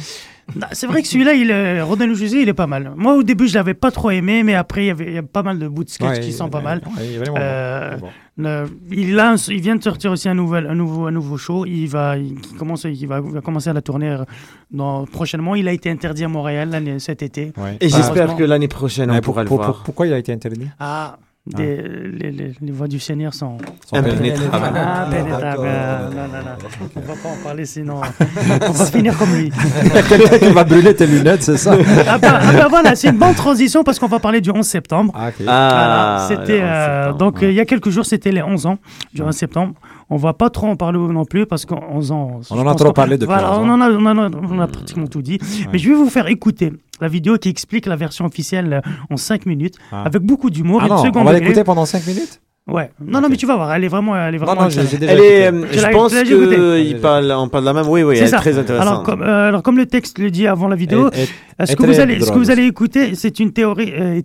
[0.56, 2.92] Non, C'est vrai que celui-là, il est, Rendez-nous Jésus, il est pas mal.
[2.96, 5.18] Moi, au début, je l'avais pas trop aimé, mais après, il y avait il y
[5.18, 6.82] a pas mal de bouts de sketch Ouais, qui il- sont pas mal.
[6.98, 7.24] ouais, il.
[7.38, 8.08] Euh, Bon.
[8.38, 11.38] le- il, a un- il vient de sortir aussi un, nouvel, un, nouveau, un nouveau
[11.38, 11.66] show.
[11.66, 14.24] Il va, il, commence, il va, il va commencer à la tourner euh,
[14.72, 15.56] dans, prochainement.
[15.56, 17.52] Il a été interdit à Montréal cet été.
[17.58, 17.78] Ouais.
[17.82, 19.84] Et j'espère que l'année prochaine, on pourra le pour- pour- voir.
[19.84, 20.68] pourquoi il a été interdit?
[20.80, 23.58] Ah, des, les, les, les voix du Seigneur sont
[23.90, 24.74] Sont Impénétrables.
[24.78, 25.68] Ah, pénétrables.
[25.68, 26.92] Ah, non, non, non.
[26.96, 28.00] On va pas en parler sinon
[28.62, 29.52] on va finir comme lui.
[30.08, 31.76] Quelqu'un qui va brûler tes lunettes, c'est ça?
[32.08, 34.64] Ah bah, ah bah voilà, c'est une bonne transition parce qu'on va parler du 11
[34.64, 35.14] septembre.
[35.16, 35.34] Ah, ok.
[35.40, 38.68] Voilà, c'était le 11 euh, donc euh, il y a quelques jours, c'était les 11
[38.68, 38.78] ans
[39.12, 39.74] du 11 septembre.
[40.14, 42.42] On va pas trop en parler non plus parce 11 ans.
[42.52, 44.30] On en a trop qu'on- parlé depuis Voilà, 11 on en a, on en a,
[44.52, 45.40] on a pratiquement tout dit.
[45.72, 49.46] Mais je vais vous faire écouter la vidéo qui explique la version officielle en 5
[49.46, 50.04] minutes Ah.
[50.04, 52.42] avec beaucoup d'humour Ah et de non, second on va l'écouter pendant 5 minutes?
[52.72, 52.90] Ouais.
[53.06, 54.62] Non, non, mais tu vas voir, elle est vraiment, elle est Non, vraiment.
[54.62, 54.90] non, excellente.
[54.92, 57.88] j'ai déjà Elle est, euh, je l'as- pense qu'il parle, on parle de la même.
[57.88, 58.38] Oui, oui, C'est elle est ça.
[58.38, 58.88] très intéressante.
[58.88, 61.24] Alors comme, euh, alors, comme le texte le dit avant la vidéo, Et-
[61.62, 64.22] et- ce, que vous allez, ce que vous allez écouter, c'est une théorie, euh,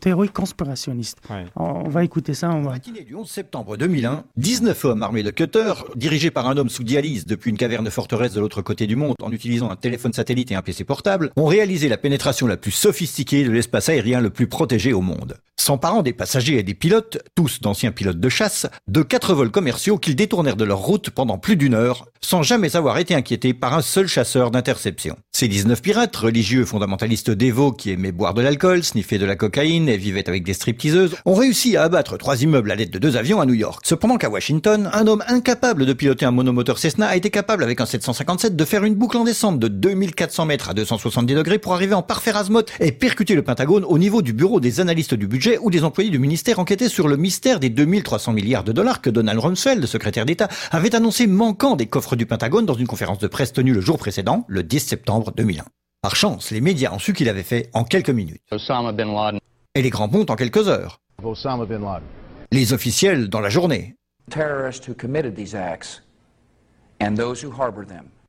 [0.00, 1.18] théorie conspirationniste.
[1.30, 1.44] Ouais.
[1.56, 2.50] On, on va écouter ça.
[2.50, 2.72] On va...
[2.72, 6.84] matinée du 11 septembre 2001, 19 hommes armés de cutters, dirigés par un homme sous
[6.84, 10.50] dialyse depuis une caverne forteresse de l'autre côté du monde en utilisant un téléphone satellite
[10.52, 14.30] et un PC portable, ont réalisé la pénétration la plus sophistiquée de l'espace aérien le
[14.30, 15.36] plus protégé au monde.
[15.56, 19.98] S'emparant des passagers et des pilotes, tous d'anciens pilotes de chasse, de quatre vols commerciaux
[19.98, 23.74] qu'ils détournèrent de leur route pendant plus d'une heure, sans jamais avoir été inquiétés par
[23.74, 25.16] un seul chasseur d'interception.
[25.32, 29.88] Ces 19 pirates, religieux fondamentalistes dévots qui aimaient boire de l'alcool, sniffer de la cocaïne
[29.88, 33.16] et vivaient avec des stripteaseuses, ont réussi à abattre trois immeubles à l'aide de deux
[33.16, 33.82] avions à New York.
[33.84, 37.80] Cependant qu'à Washington, un homme incapable de piloter un monomoteur Cessna a été capable avec
[37.80, 41.74] un 757 de faire une boucle en descente de 2400 mètres à 270 degrés pour
[41.74, 45.26] arriver en parfait azimuth et percuter le Pentagone au niveau du bureau des analystes du
[45.26, 49.00] budget ou des employés du ministère enquêtés sur le mystère des 2300 milliards de dollars
[49.00, 53.18] que Donald Rumsfeld, secrétaire d'État, avait annoncé manquant des coffres du Pentagone dans une conférence
[53.18, 55.64] de presse tenue le jour précédent, le 10 septembre 2001.
[56.02, 58.40] Par chance, les médias ont su qu'il avait fait en quelques minutes.
[58.50, 59.40] Osama bin Laden.
[59.74, 61.00] Et les grands pontes en quelques heures.
[61.22, 62.08] Osama bin Laden.
[62.52, 63.96] Les officiels dans la journée.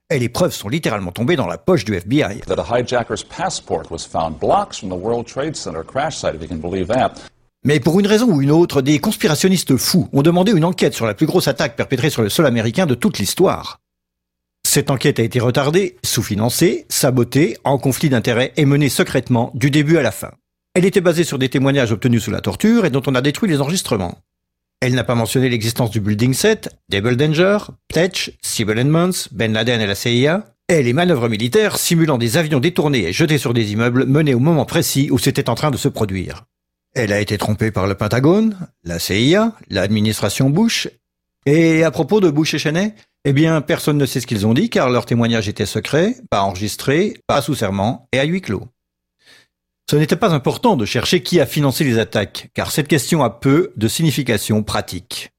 [0.09, 2.41] Et les preuves sont littéralement tombées dans la poche du FBI.
[2.47, 6.41] that a hijacker's passport was found blocks from the World Trade Center crash site, if
[6.41, 7.21] you can believe that.
[7.63, 11.05] Mais pour une raison ou une autre, des conspirationnistes fous ont demandé une enquête sur
[11.05, 13.79] la plus grosse attaque perpétrée sur le sol américain de toute l'histoire.
[14.67, 19.97] Cette enquête a été retardée, sous-financée, sabotée, en conflit d'intérêts et menée secrètement du début
[19.97, 20.31] à la fin.
[20.73, 23.49] Elle était basée sur des témoignages obtenus sous la torture et dont on a détruit
[23.49, 24.17] les enregistrements.
[24.79, 27.57] Elle n'a pas mentionné l'existence du Building 7, Double Danger,
[27.89, 32.59] Pletch, Sybil Edmonds, Ben Laden et la CIA, et les manœuvres militaires simulant des avions
[32.59, 35.77] détournés et jetés sur des immeubles menés au moment précis où c'était en train de
[35.77, 36.45] se produire.
[36.93, 40.89] Elle a été trompée par le Pentagone, la CIA, l'administration Bush.
[41.45, 44.53] Et à propos de Bush et Cheney, eh bien, personne ne sait ce qu'ils ont
[44.53, 48.67] dit car leur témoignage était secret, pas enregistré, pas sous serment et à huis clos.
[49.89, 53.29] Ce n'était pas important de chercher qui a financé les attaques, car cette question a
[53.29, 55.31] peu de signification pratique.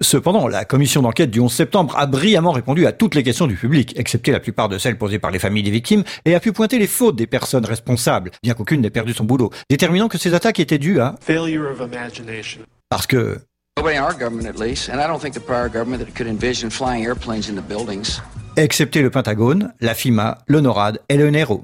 [0.00, 3.56] Cependant, la commission d'enquête du 11 septembre a brillamment répondu à toutes les questions du
[3.56, 6.52] public, excepté la plupart de celles posées par les familles des victimes, et a pu
[6.52, 10.34] pointer les fautes des personnes responsables, bien qu'aucune n'ait perdu son boulot, déterminant que ces
[10.34, 11.16] attaques étaient dues à...
[11.20, 12.60] Failure of imagination.
[12.88, 13.38] Parce que...
[13.76, 16.28] Nobody in our government, at least, and I don't think the prior government that could
[16.28, 18.20] envision flying airplanes into buildings.
[18.62, 21.62] excepté le Pentagone, la FIMA, le NORAD et le NERO.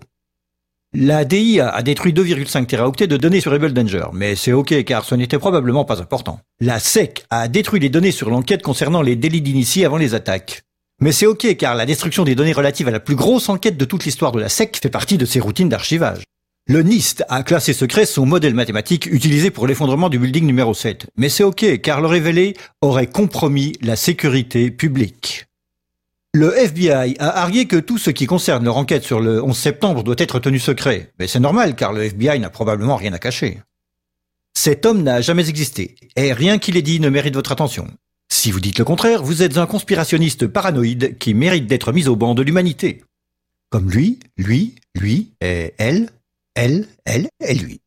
[0.96, 5.04] La DIA a détruit 2,5 teraoctets de données sur Rebel Danger, mais c'est ok car
[5.04, 6.38] ce n'était probablement pas important.
[6.60, 10.62] La SEC a détruit les données sur l'enquête concernant les délits d'initiés avant les attaques.
[11.00, 13.84] Mais c'est ok car la destruction des données relatives à la plus grosse enquête de
[13.84, 16.22] toute l'histoire de la SEC fait partie de ses routines d'archivage.
[16.68, 21.06] Le NIST a classé secret son modèle mathématique utilisé pour l'effondrement du building numéro 7.
[21.16, 25.46] Mais c'est ok car le révéler aurait compromis la sécurité publique.
[26.36, 30.02] Le FBI a argué que tout ce qui concerne leur enquête sur le 11 septembre
[30.02, 31.12] doit être tenu secret.
[31.20, 33.60] Mais c'est normal car le FBI n'a probablement rien à cacher.
[34.52, 37.86] Cet homme n'a jamais existé, et rien qu'il ait dit ne mérite votre attention.
[38.28, 42.16] Si vous dites le contraire, vous êtes un conspirationniste paranoïde qui mérite d'être mis au
[42.16, 43.04] banc de l'humanité.
[43.70, 46.10] Comme lui, lui, lui, et elle,
[46.56, 47.80] elle, elle et lui.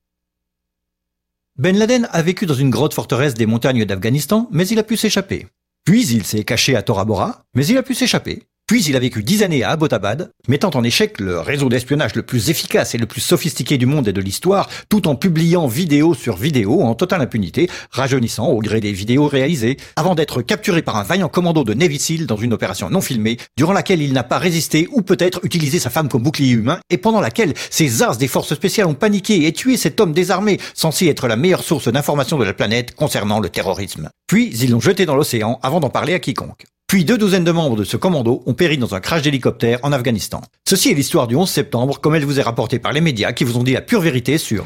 [1.57, 4.95] Ben Laden a vécu dans une grotte forteresse des montagnes d'Afghanistan, mais il a pu
[4.95, 5.47] s'échapper.
[5.87, 8.43] Puis il s'est caché à Tora Bora, mais il a pu s'échapper.
[8.67, 12.23] Puis il a vécu dix années à Abbottabad, mettant en échec le réseau d'espionnage le
[12.23, 16.13] plus efficace et le plus sophistiqué du monde et de l'histoire, tout en publiant vidéo
[16.13, 20.97] sur vidéo en totale impunité, rajeunissant au gré des vidéos réalisées, avant d'être capturé par
[20.97, 24.37] un vaillant commando de Navy dans une opération non filmée, durant laquelle il n'a pas
[24.37, 28.27] résisté ou peut-être utilisé sa femme comme bouclier humain, et pendant laquelle ces as des
[28.27, 32.37] forces spéciales ont paniqué et tué cet homme désarmé, censé être la meilleure source d'information
[32.37, 34.09] de la planète concernant le terrorisme.
[34.27, 36.65] Puis ils l'ont jeté dans l'océan avant d'en parler à quiconque.
[36.87, 39.91] Puis deux douzaines de membres de ce commando ont péri dans un crash d'hélicoptère en
[39.91, 40.39] Afghanistan.
[40.65, 43.43] Ceci est l'histoire du 11 septembre comme elle vous est rapportée par les médias qui
[43.43, 44.65] vous ont dit la pure vérité sur...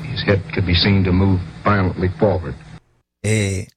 [3.24, 3.68] Et...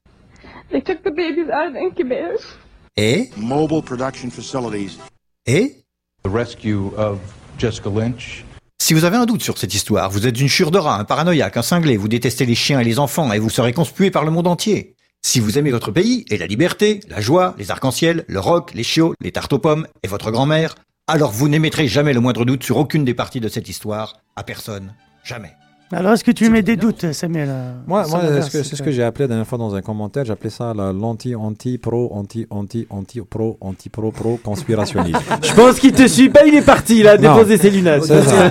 [0.70, 2.58] They took the babies out of the incubators.
[2.98, 3.30] Et...
[3.38, 4.98] Mobile production facilities.
[5.46, 5.76] Et...
[6.22, 7.18] The rescue of
[7.58, 8.44] Jessica Lynch.
[8.78, 11.04] Si vous avez un doute sur cette histoire, vous êtes une chure de rat, un
[11.04, 14.26] paranoïaque, un cinglé, vous détestez les chiens et les enfants et vous serez conspué par
[14.26, 14.93] le monde entier.
[15.26, 18.82] Si vous aimez votre pays et la liberté, la joie, les arcs-en-ciel, le rock, les
[18.82, 20.74] chiots, les tartes aux pommes et votre grand-mère,
[21.06, 24.44] alors vous n'émettrez jamais le moindre doute sur aucune des parties de cette histoire, à
[24.44, 24.94] personne,
[25.24, 25.54] jamais.
[25.94, 28.82] Alors, est-ce que tu mets des doutes, Samuel euh, Moi, moi c'est ce que, ce
[28.82, 33.56] que j'ai appelé la dernière fois dans un commentaire, j'appelais ça la- l'anti-anti-pro, anti-anti, anti-pro,
[33.60, 35.18] anti-pro, pro, conspirationnisme.
[35.42, 38.04] Je pense qu'il te suit pas, il est parti, il a déposé ses lunettes.
[38.04, 38.50] C'est ça.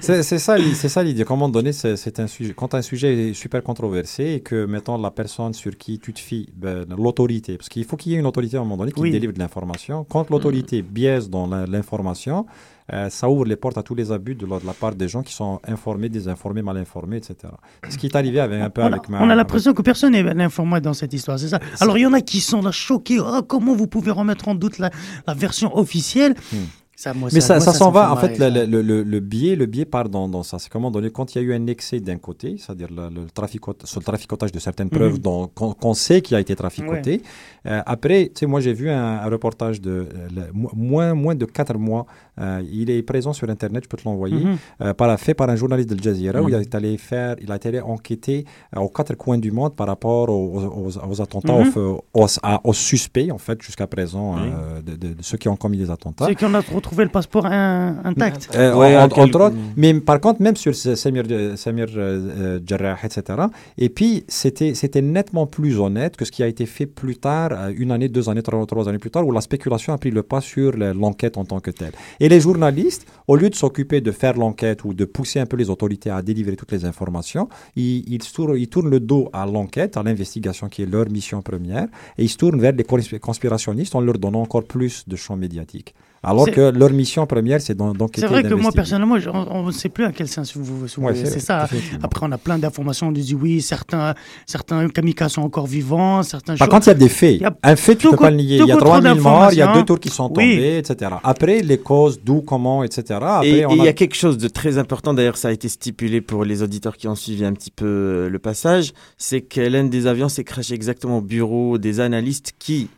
[0.00, 1.24] C'est c'est ça, l'i- c'est ça l'idée.
[1.74, 2.54] C'est un sujet.
[2.54, 6.20] Quand un sujet est super controversé et que, mettons, la personne sur qui tu te
[6.20, 8.92] fies, ben, l'autorité, parce qu'il faut qu'il y ait une autorité à un moment donné
[8.92, 9.10] qui Oui.
[9.10, 10.04] délivre de l'information.
[10.08, 12.46] Quand l'autorité biaise dans la- l'information,
[12.92, 15.08] euh, ça ouvre les portes à tous les abus de la, de la part des
[15.08, 17.52] gens qui sont informés, désinformés, mal informés, etc.
[17.88, 19.22] Ce qui est arrivé avec un peu On a, avec ma.
[19.22, 21.58] on a l'impression que personne n'est informé dans cette histoire, c'est ça.
[21.80, 23.18] Alors il y en a qui sont là choqués.
[23.18, 24.90] Oh, comment vous pouvez remettre en doute la,
[25.26, 26.34] la version officielle?
[26.98, 29.66] Ça, moi, Mais ça, ça, s'en va, en fait, le, le, le, le biais, le
[29.66, 30.58] biais part dans, dans ça.
[30.58, 33.26] C'est comment donné, quand il y a eu un excès d'un côté, c'est-à-dire le, le,
[33.32, 34.98] traficot, sur le traficotage de certaines Mhm.
[34.98, 37.20] preuves dont- qu'on qu'on sait qu'il a été traficoté.
[37.66, 39.90] Euh, après, tu sais, moi j'ai vu un, un reportage de
[40.36, 40.42] euh,
[40.74, 42.06] moins, moins de 4 mois.
[42.40, 44.56] Euh, il est présent sur Internet, je peux te l'envoyer, Mhm.
[44.82, 46.50] euh, par, fait par un journaliste de Al Jazeera où Mhm.
[46.50, 48.44] il est allé faire, il a été allé enquêter
[48.74, 51.98] aux quatre coins du monde par rapport aux, aux- aux attentats, Mhm.
[52.64, 55.90] aux, suspects, en fait, jusqu'à présent, euh, de, de- de ceux qui ont commis les
[55.90, 56.26] attentats.
[56.26, 56.30] A
[56.86, 58.48] retrouvé le passeport in- intact.
[58.54, 59.52] Euh, Ouais, entre, autres.
[59.76, 63.22] Mais par contre, même sur Samir, euh, Samir euh, euh, Jarrah, etc.
[63.78, 67.50] Et puis, c'était c'était nettement plus honnête que ce qui a été fait plus tard,
[67.76, 70.22] une année, deux années, trois, trois années plus tard, où la spéculation a pris le
[70.22, 71.92] pas sur le- l'enquête en tant que telle.
[72.20, 75.56] Et les journalistes, au lieu de s'occuper de faire l'enquête ou de pousser un peu
[75.56, 79.44] les autorités à délivrer toutes les informations, ils, ils, tournent, ils tournent le dos à
[79.46, 83.18] l'enquête, à l'investigation qui est leur mission première, et ils se tournent vers les consp-
[83.18, 85.94] conspirationnistes en leur donnant encore plus de champ médiatique.
[86.26, 88.20] Alors que leur mission première, c'est d'enquêter.
[88.22, 90.86] C'est vrai que moi, personnellement, je- on ne sait plus à quel sens vous, vous,
[90.98, 91.24] voyez.
[91.24, 91.66] c'est ça.
[92.02, 93.08] Après, on a plein d'informations.
[93.08, 94.14] On nous dit oui, certains,
[94.46, 96.56] certains kamikazes sont encore vivants, certains.
[96.56, 97.42] Par contre, il y a des faits.
[97.62, 98.56] Un fait, tu tout peux pas le nier.
[98.58, 100.56] Il y a contre 3000 morts, il y a deux tours qui sont Oui.
[100.56, 101.12] tombés, etc.
[101.22, 103.18] Après, les causes, d'où, comment, etc.
[103.22, 105.68] Après, Et il a- y a quelque chose de très important, d'ailleurs ça a été
[105.68, 109.60] stipulé pour les auditeurs qui ont suivi un petit peu euh, le passage, c'est que
[109.60, 112.88] l'un des avions s'est crashé exactement au bureau des analystes qui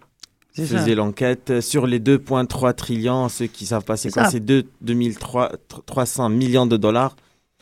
[0.67, 4.65] Faisaient l'enquête sur les 2,3 trillions, ceux qui savent pas c'est quoi, c'est 2
[5.87, 7.17] 300 millions de dollars.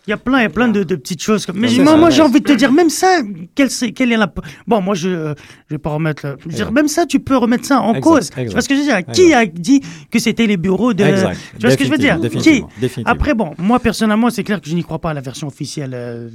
[0.07, 1.47] Il y a plein, il y a plein de, de petites choses.
[1.47, 1.59] Comme...
[1.59, 2.11] Mais moi, ça, moi ouais.
[2.15, 3.19] j'ai envie de te dire, même ça,
[3.57, 4.33] quelle, quelle est la.
[4.67, 5.35] Bon, moi, je ne
[5.69, 6.25] vais pas remettre.
[6.27, 8.31] le- Je veux dire, même ça, tu peux remettre ça en Exact, cause.
[8.31, 8.53] Tu exact.
[8.53, 9.01] vois ce que je veux dire?
[9.13, 9.81] Qui a dit
[10.11, 11.03] que c'était les bureaux de.
[11.05, 11.37] Exact.
[11.55, 12.21] Tu vois ce que je veux dire?
[12.41, 12.63] Qui?
[13.05, 15.91] Après, bon, moi, personnellement, c'est clair que je n'y crois pas à la version officielle
[15.95, 16.29] euh,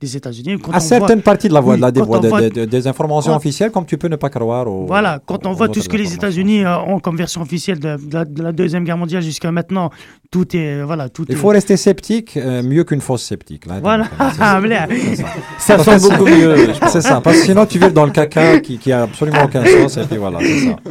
[0.00, 0.56] des États-Unis.
[0.72, 3.32] À certaines voit- parties de la voie, Oui, de la, des, voit- de- de- informations
[3.32, 4.86] quand- officielles, comme tu peux ne pas croire aux.
[4.86, 6.14] Voilà, quand on voit tout ce que les.
[6.14, 9.90] États-Unis euh, ont comme version officielle de la Deuxième Guerre mondiale jusqu'à maintenant,
[10.36, 10.84] euh,
[11.30, 14.04] il faut rester sceptique euh, mieux qu'une fausse sceptique voilà.
[14.18, 14.60] Ah,
[15.58, 15.98] ça, ça.
[15.98, 18.92] sent beaucoup mieux c'est ça parce que sinon tu vis dans le caca qui, qui
[18.92, 20.38] a absolument aucun sens et puis voilà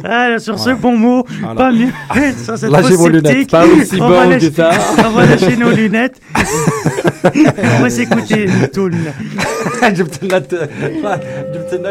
[0.02, 1.24] ah, sur ce bon mot
[1.56, 1.86] pas mieux.
[2.36, 3.48] Ça, là j'ai vos lunettes.
[3.48, 4.50] pas aussi on bon va lâcher,
[5.06, 6.20] on va lâcher nos lunettes.
[7.24, 8.92] On va s'écouter Toul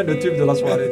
[0.06, 0.90] le tube de la soirée.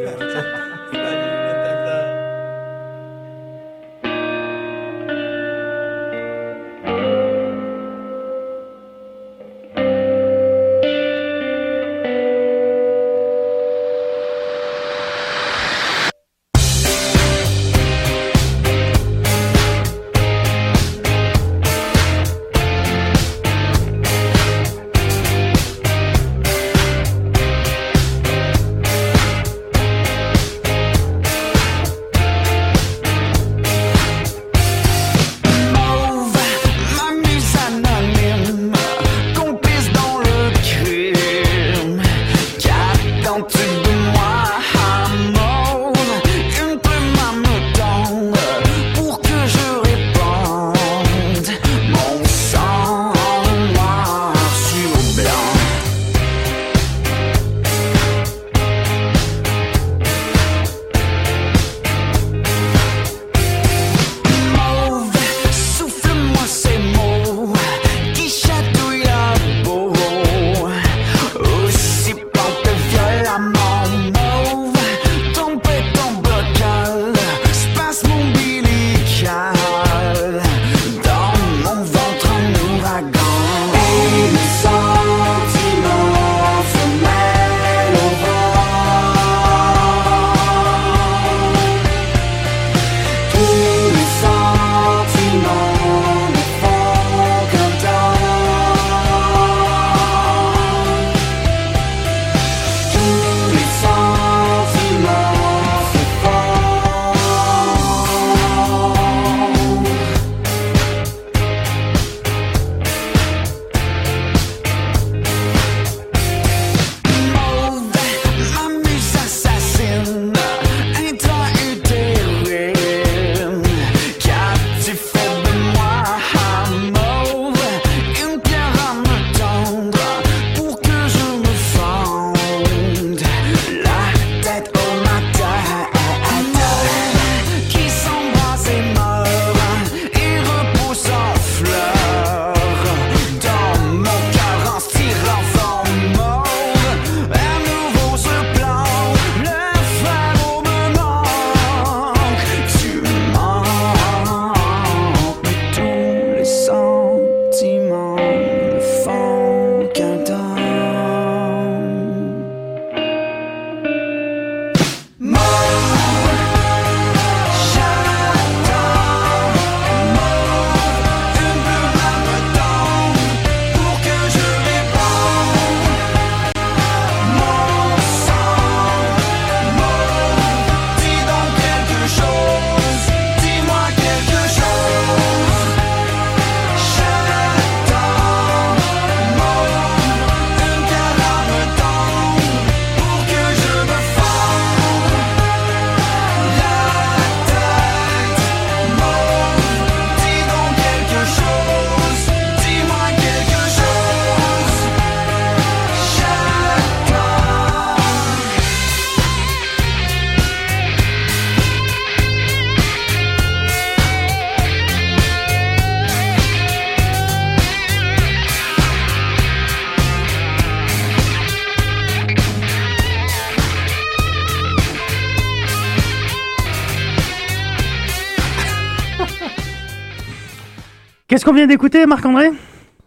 [231.46, 232.50] Qu'on vient d'écouter, Marc-André?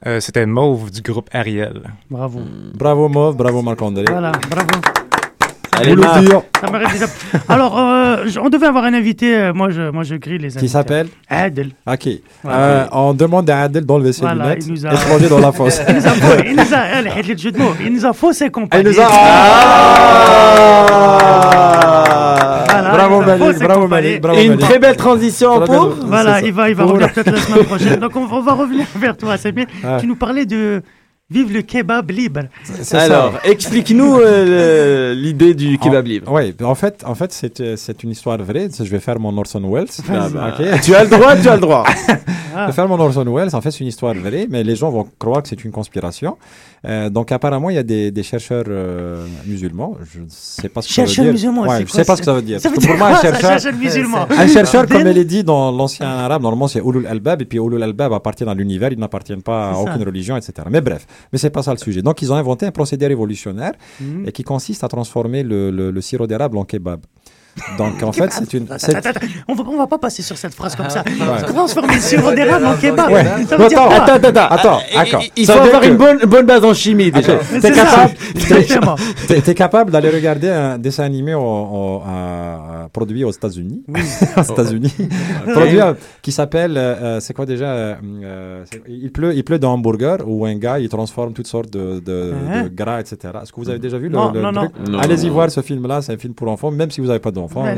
[0.08, 1.82] Euh, C'était Mauve du groupe Ariel.
[2.10, 2.40] Bravo.
[2.74, 4.06] Bravo Mauve, bravo Marc-André.
[4.10, 4.68] Voilà, bravo.
[5.78, 6.02] Allez, le.
[6.02, 7.06] Ça m'arrête déjà.
[7.50, 9.36] Alors, euh, on devait avoir un invité.
[9.38, 10.60] euh, moi, je, moi, je grille les invités.
[10.62, 11.72] Qui s'appelle Adel.
[11.86, 12.08] Ok.
[12.46, 15.30] Euh, on demande à Adel d'enlever ses Voilà, lunettes il nous a- et de plonger
[15.30, 15.82] dans la fosse.
[15.88, 16.12] il nous a,
[16.46, 17.74] il nous a, allez, arrête le jeu de mots.
[17.82, 18.84] Il nous a faussé compagnie.
[18.90, 19.06] Il nous a-
[22.72, 24.08] Voilà, Bravo, Malik, bravo, compagnie.
[24.08, 27.12] Malik, bravo, Et une très belle transition Très pour- Voilà, il va, il va revenir
[27.14, 28.00] peut-être la semaine prochaine.
[28.00, 29.66] Donc, on, on va revenir vers toi, c'est bien.
[29.84, 30.00] Ouais.
[30.00, 30.82] Tu nous parlais de
[31.32, 32.42] Vive le kebab libre.
[32.92, 36.32] Alors, explique-nous euh, l'idée du kebab libre.
[36.32, 38.68] Oui, en fait, en fait c'est, euh, c'est une histoire vraie.
[38.76, 39.86] Je vais faire mon Orson Welles.
[40.12, 41.86] Ah bah, tu as le droit, tu as le droit.
[42.60, 43.56] Je vais faire mon Orson Welles.
[43.56, 46.36] En fait, c'est une histoire vraie, mais les gens vont croire que c'est une conspiration.
[46.86, 49.98] Euh, donc, apparemment, il y a des, des chercheurs euh, musulmans.
[50.14, 51.32] Je ne sais pas ce que ça veut dire.
[51.34, 52.60] musulmans, Ouais, je quoi, sais pas ce que ça veut dire.
[52.62, 55.72] ça veut pour moi, un chercheur, chercheur musulman un chercheur, comme elle est dit dans
[55.72, 59.42] l'ancien arabe, normalement, c'est Ulul Albab, et puis Ulul Albab appartient à l'univers, ils n'appartiennent
[59.42, 60.54] pas à aucune religion, etc.
[60.70, 62.02] Mais bref, mais c'est pas ça le sujet.
[62.02, 64.26] Donc, ils ont inventé un procédé révolutionnaire Mhm.
[64.28, 67.02] et qui consiste à transformer le, le- le sirop d'érable en kebab.
[67.78, 68.64] Donc, en fait, c'est une.
[68.66, 69.28] Attends, c'est- attends, attends.
[69.48, 71.04] On va, on va pas passer sur cette phrase comme ça.
[71.08, 71.42] Ouais.
[71.48, 73.10] Transformer le sirop d'érable en kebab.
[73.12, 73.24] Ouais.
[73.48, 75.24] Ça veut dire Attends, attends, attends, Ah, attends, d'accord.
[75.36, 77.38] Il faut avoir que- une bonne, bonne base en chimie déjà.
[77.62, 78.14] T'es capable,
[79.44, 83.84] t'es- capable d'aller regarder un dessin animé au- au- à- à- produit aux États-Unis,
[84.38, 84.94] aux États-Unis,
[85.54, 87.98] produit euh, qui s'appelle, euh, euh, c'est quoi déjà
[88.88, 92.34] Il pleut, il pleut dans hamburger où un gars il transforme toutes sortes de, de,
[92.52, 92.64] Hein?
[92.64, 93.18] de gras, etc.
[93.42, 94.62] Est-ce que vous avez déjà vu le, Non, le non, non.
[94.68, 94.88] truc?
[94.90, 95.00] Non.
[95.00, 97.49] Allez-y voir ce film-là, c'est un film pour enfants, même si vous n'avez pas d'enfants.
[97.56, 97.76] Ouais.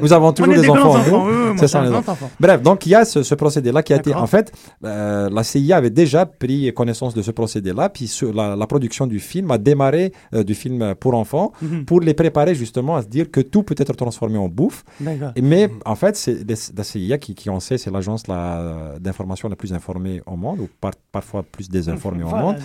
[0.00, 0.96] Nous avons toujours des des enfants.
[0.96, 1.82] enfants, oui, c'est ça.
[1.82, 2.12] les enfants.
[2.12, 2.30] enfant.
[2.40, 4.52] Bref, donc il y a ce, ce procédé-là qui a été, en fait,
[4.84, 9.06] euh, la CIA avait déjà pris connaissance de ce procédé-là, puis sur la, la production
[9.06, 11.84] du film a démarré euh, du film pour enfants Mhm.
[11.84, 14.84] pour les préparer justement à se dire que tout peut être transformé en bouffe.
[15.00, 15.32] D'accord.
[15.42, 16.44] Mais en fait, c'est
[16.76, 20.60] la CIA qui, qui en sait, c'est l'agence la- d'information la plus informée au monde,
[20.60, 22.56] ou par- parfois plus désinformée au monde.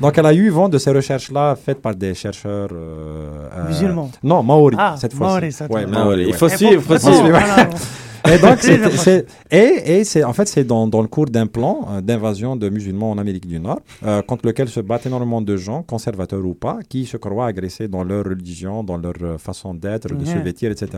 [0.00, 2.68] Donc elle a eu vent de ces recherches-là faites par des chercheurs...
[2.72, 4.10] euh, Musulmans.
[4.22, 5.32] Non, maori, Ah, cette fois-ci.
[5.32, 5.86] Maori, Ouais,
[6.26, 7.38] Il faut suivre, pour- faut suivre.
[8.26, 8.96] Et donc, c'est, Les enfants.
[8.96, 12.56] c'est- et, et c'est, en fait, c'est dans, dans le cours d'un plan euh, d'invasion
[12.56, 16.44] de musulmans en Amérique du Nord, euh, contre lequel se battent énormément de gens, conservateurs
[16.44, 20.24] ou pas, qui se croient agressés dans leur religion, dans leur euh, façon d'être, de
[20.24, 20.88] se vêtir, etc.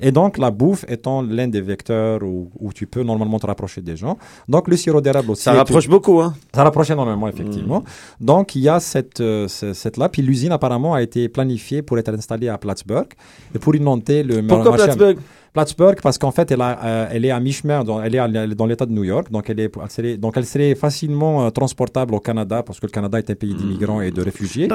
[0.00, 3.80] Et donc, la bouffe étant l'un des vecteurs où, où tu peux normalement te rapprocher
[3.80, 4.18] des gens.
[4.48, 5.42] Donc, le sirop d'érable aussi.
[5.44, 6.34] Ça rapproche beaucoup, hein.
[6.54, 7.84] ça rapproche énormément, effectivement.
[8.20, 10.08] Donc, il y a cette, euh, ce- cette là.
[10.08, 13.08] Puis l'usine, apparemment, a été planifiée pour être installée à Plattsburgh.
[13.54, 15.18] Et pour y monter le Pourquoi marché- Plattsburgh?
[15.56, 18.84] Plattsburgh, parce qu'en fait, elle, a, euh, elle est à mi-chemin, elle est dans l'État
[18.90, 22.20] de New York, donc elle, est, elle serait, donc elle serait facilement euh, transportable au
[22.20, 24.68] Canada, parce que le Canada est un pays d'immigrants et de réfugiés.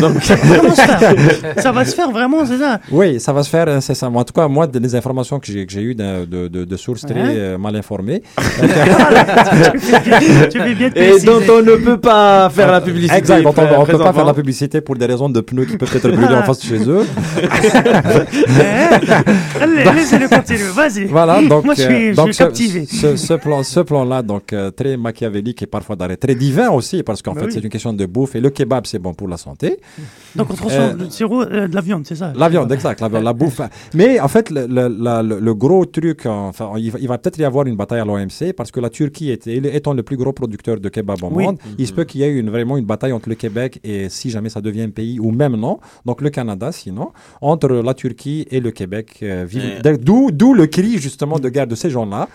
[0.00, 1.14] Comment se faire
[1.58, 2.80] Ça va se faire vraiment, c'est ça?
[2.90, 4.20] Oui, ça va se faire incessamment.
[4.20, 6.76] En tout cas, moi, des informations que j'ai que j'ai eues de, de, de- de
[6.84, 7.34] sources très Ouais.
[7.36, 8.22] euh, mal informées.
[9.72, 13.16] Tu fais bien- tu fais bien Et dont on ne peut pas faire la publicité.
[13.18, 15.76] Exact, dont on ne peut pas faire la publicité pour des raisons de pneus qui
[15.76, 17.04] peuvent être brûlés en face de chez eux.
[19.98, 21.04] Allez, laissez-le continuer, vas-y.
[21.06, 22.86] Voilà, donc, Moi, je suis, euh, je donc suis ce, captivé.
[22.86, 27.02] ce, ce plan, ce plan-là, donc euh, très machiavélique et parfois d'arrêt, très divin aussi,
[27.02, 27.52] parce qu'en Bah fait oui.
[27.52, 29.80] c'est une question de bouffe et le kebab c'est bon pour la santé.
[30.36, 32.32] Donc, on transforme Euh, le sirop euh, de la viande, c'est ça?
[32.36, 33.60] La viande, exact, la, la bouffe.
[33.94, 37.18] Mais en fait, le, le- la- le- le gros truc, enfin, il va, il va
[37.18, 40.16] peut-être y avoir une bataille à l'OMC parce que la Turquie est, étant le plus
[40.16, 41.44] gros producteur de kebab au Oui.
[41.44, 44.08] monde, il se peut qu'il y ait une, vraiment une bataille entre le Québec et
[44.08, 47.94] si jamais ça devient un pays ou même non, donc le Canada sinon, entre la
[47.94, 49.18] Turquie et le Québec.
[49.22, 49.46] euh.
[49.96, 52.28] D'où le cri justement de guerre de ces gens-là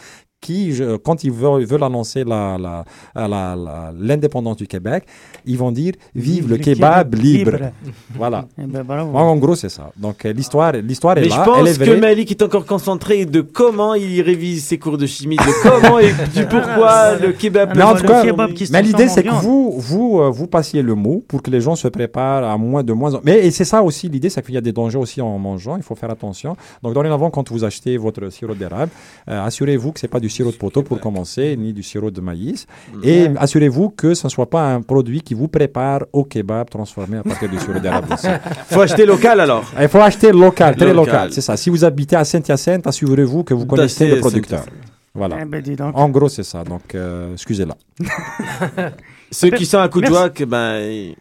[0.45, 2.83] qui, je- quand ils veulent, veulent annoncer la- la-
[3.15, 5.01] la- la- l'indépendance du Québec,
[5.45, 7.57] ils vont dire Vive le, kebab, libre.
[8.21, 8.45] Voilà.
[8.61, 8.99] Eh ben.
[9.13, 9.85] En gros, c'est ça.
[9.97, 11.35] Donc, euh, l'histoire, l'histoire est Mais là.
[11.45, 11.99] je elle est pense que.
[11.99, 16.11] Malik est encore concentré de comment il révise ses cours de chimie, de comment et
[16.35, 17.73] du pourquoi le kebab.
[17.75, 20.47] Mais en tout cas, kebab qui se mais l'idée c'est que vous, vous, euh, vous
[20.47, 23.13] passiez le mot pour que les gens se préparent à moins de moins.
[23.15, 25.77] en- Mais c'est ça aussi l'idée, c'est qu'il y a des dangers aussi en mangeant.
[25.77, 26.55] Il faut faire attention.
[26.83, 28.91] Donc dorénavant, quand vous achetez votre sirop d'érable,
[29.29, 32.21] euh, assurez-vous que c'est pas du sirop de poteau pour commencer, ni du sirop de
[32.29, 32.65] maïs.
[33.03, 33.33] Et Ouais.
[33.37, 37.23] assurez-vous que ce ne soit pas un produit qui vous prépare au kebab transformé à
[37.23, 38.07] partir du sirop d'érable.
[38.13, 38.27] aussi.
[38.73, 39.63] Faut acheter local alors.
[39.81, 41.05] Il faut acheter local, très Local.
[41.13, 41.27] local.
[41.33, 41.55] C'est ça.
[41.57, 44.65] Si vous habitez à Saint-Hyacinthe, assurez-vous que vous connaissez le producteur.
[45.15, 45.37] Voilà.
[45.41, 45.63] Eh ben.
[45.93, 46.63] En gros, c'est ça.
[46.63, 47.75] Donc, euh, excusez-la.
[49.33, 50.75] Ceux qui sont à que, ben,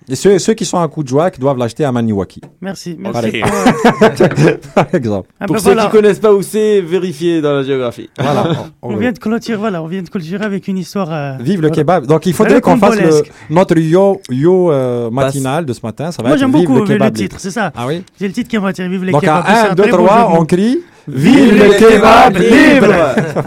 [0.09, 2.41] Et ceux, ceux qui sont à coup de joie, qui doivent l'acheter à Maniwaki.
[2.61, 3.39] Merci, Par merci.
[3.39, 4.61] exemple.
[4.75, 5.29] Par exemple.
[5.41, 5.85] Ah pour ben ceux voilà.
[5.87, 8.11] qui connaissent pas où c'est, vérifiez dans la géographie.
[8.19, 8.45] Voilà.
[8.83, 11.09] On vient de clôturer, voilà, on vient de clôturer avec une histoire.
[11.13, 11.77] euh, Vive le voilà.
[11.83, 12.07] kebab.
[12.07, 16.13] Donc, il faudrait Le qu'on fasse le, notre yo, yo euh, matinal de ce matin.
[16.13, 17.73] Ça va Moi j'aime beaucoup le le, kebab titre, c'est ça.
[17.75, 18.03] Ah oui?
[18.21, 19.45] J'ai le titre qui m'a tiré Vive les Donc, kebabs.
[19.47, 20.37] c'est à 1, un 2, très beau 3, jeu de mots.
[20.41, 22.94] on crie Vive le kebab libre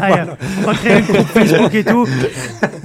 [0.01, 0.21] Allez,
[0.61, 2.05] On va créer un groupe Facebook et tout.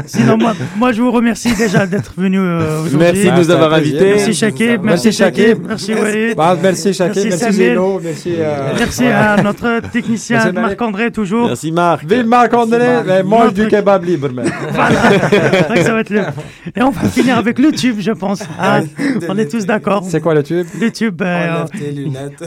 [0.06, 2.98] Sinon, moi, moi je vous remercie déjà d'être venu euh, aujourd'hui.
[2.98, 4.12] Merci de nous avoir invités.
[4.14, 6.36] Merci Shakib, merci Shakib, merci Walid.
[6.36, 7.52] Bah, merci Shakib, merci.
[7.52, 8.34] Zeno, merci.
[8.38, 10.52] euh, Merci à notre technicien.
[10.52, 11.48] Marc-André toujours.
[11.48, 12.04] Merci Marc.
[12.04, 16.20] Vive Marc-André, mais mange du kebab libre, que ça va être le...
[16.76, 18.40] Et on va finir avec le tube, je pense.
[18.58, 18.80] Ah,
[19.28, 20.04] on est tous d'accord.
[20.08, 20.66] C'est quoi le tube?
[20.80, 21.20] Le tube.
[21.22, 21.64] euh,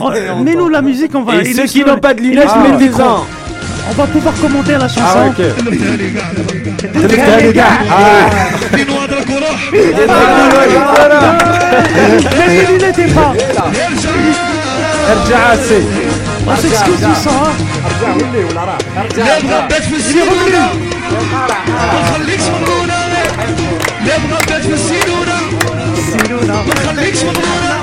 [0.00, 1.36] on- Mets-nous la musique, on va.
[1.42, 2.97] Et ceux qui n'ont pas de lunettes, illustrer mettez-en.
[2.97, 3.25] l'écran.
[3.89, 5.01] On va pouvoir commenter la chanson.
[5.15, 5.39] Ah, ok.
[7.41, 7.65] les gars.
[12.37, 13.33] Mets les lunettes et pas.
[15.09, 15.81] ارجع عسي
[16.47, 17.43] On s'excuse du sang.
[17.43, 17.53] hein.
[19.17, 20.65] نبغى نبات في السيرونة
[26.47, 27.82] ما نخليكش مضمونة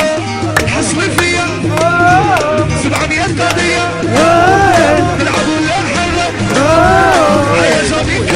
[2.91, 3.83] العب يا القضية
[5.19, 5.77] نلعبوا ولا
[6.57, 7.41] آه.
[7.41, 8.30] نحرم يا صديقي.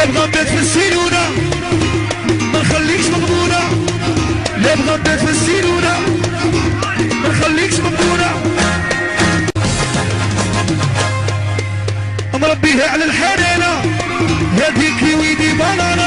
[0.00, 1.30] نبغى نبات في السيلونة
[2.52, 3.60] ما نخليكش مضمونة.
[4.58, 5.94] نبغى نبات في السيلونة
[7.22, 8.30] ما نخليكش مضمونة.
[12.34, 13.82] مربيها على الحنانة
[14.56, 15.99] هذيك ويدي بنانا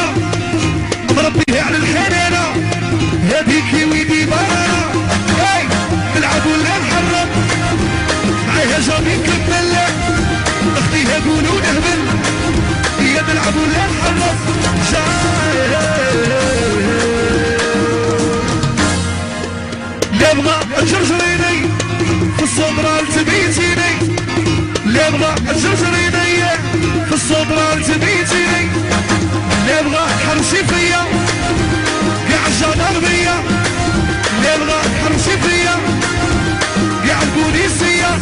[13.47, 14.39] ابو الحلف
[20.13, 21.69] يبغى جرجريني
[22.37, 23.91] في الصبرة التبيتيني
[24.85, 26.43] يبغى جرجريني
[27.07, 28.67] في الصبرة التبيتيني
[29.67, 31.03] يبغى حرشي فيا
[32.29, 33.35] قاع جدر بيا
[34.39, 35.75] يبغى حرشي فيا
[37.07, 38.19] قاع بوليسية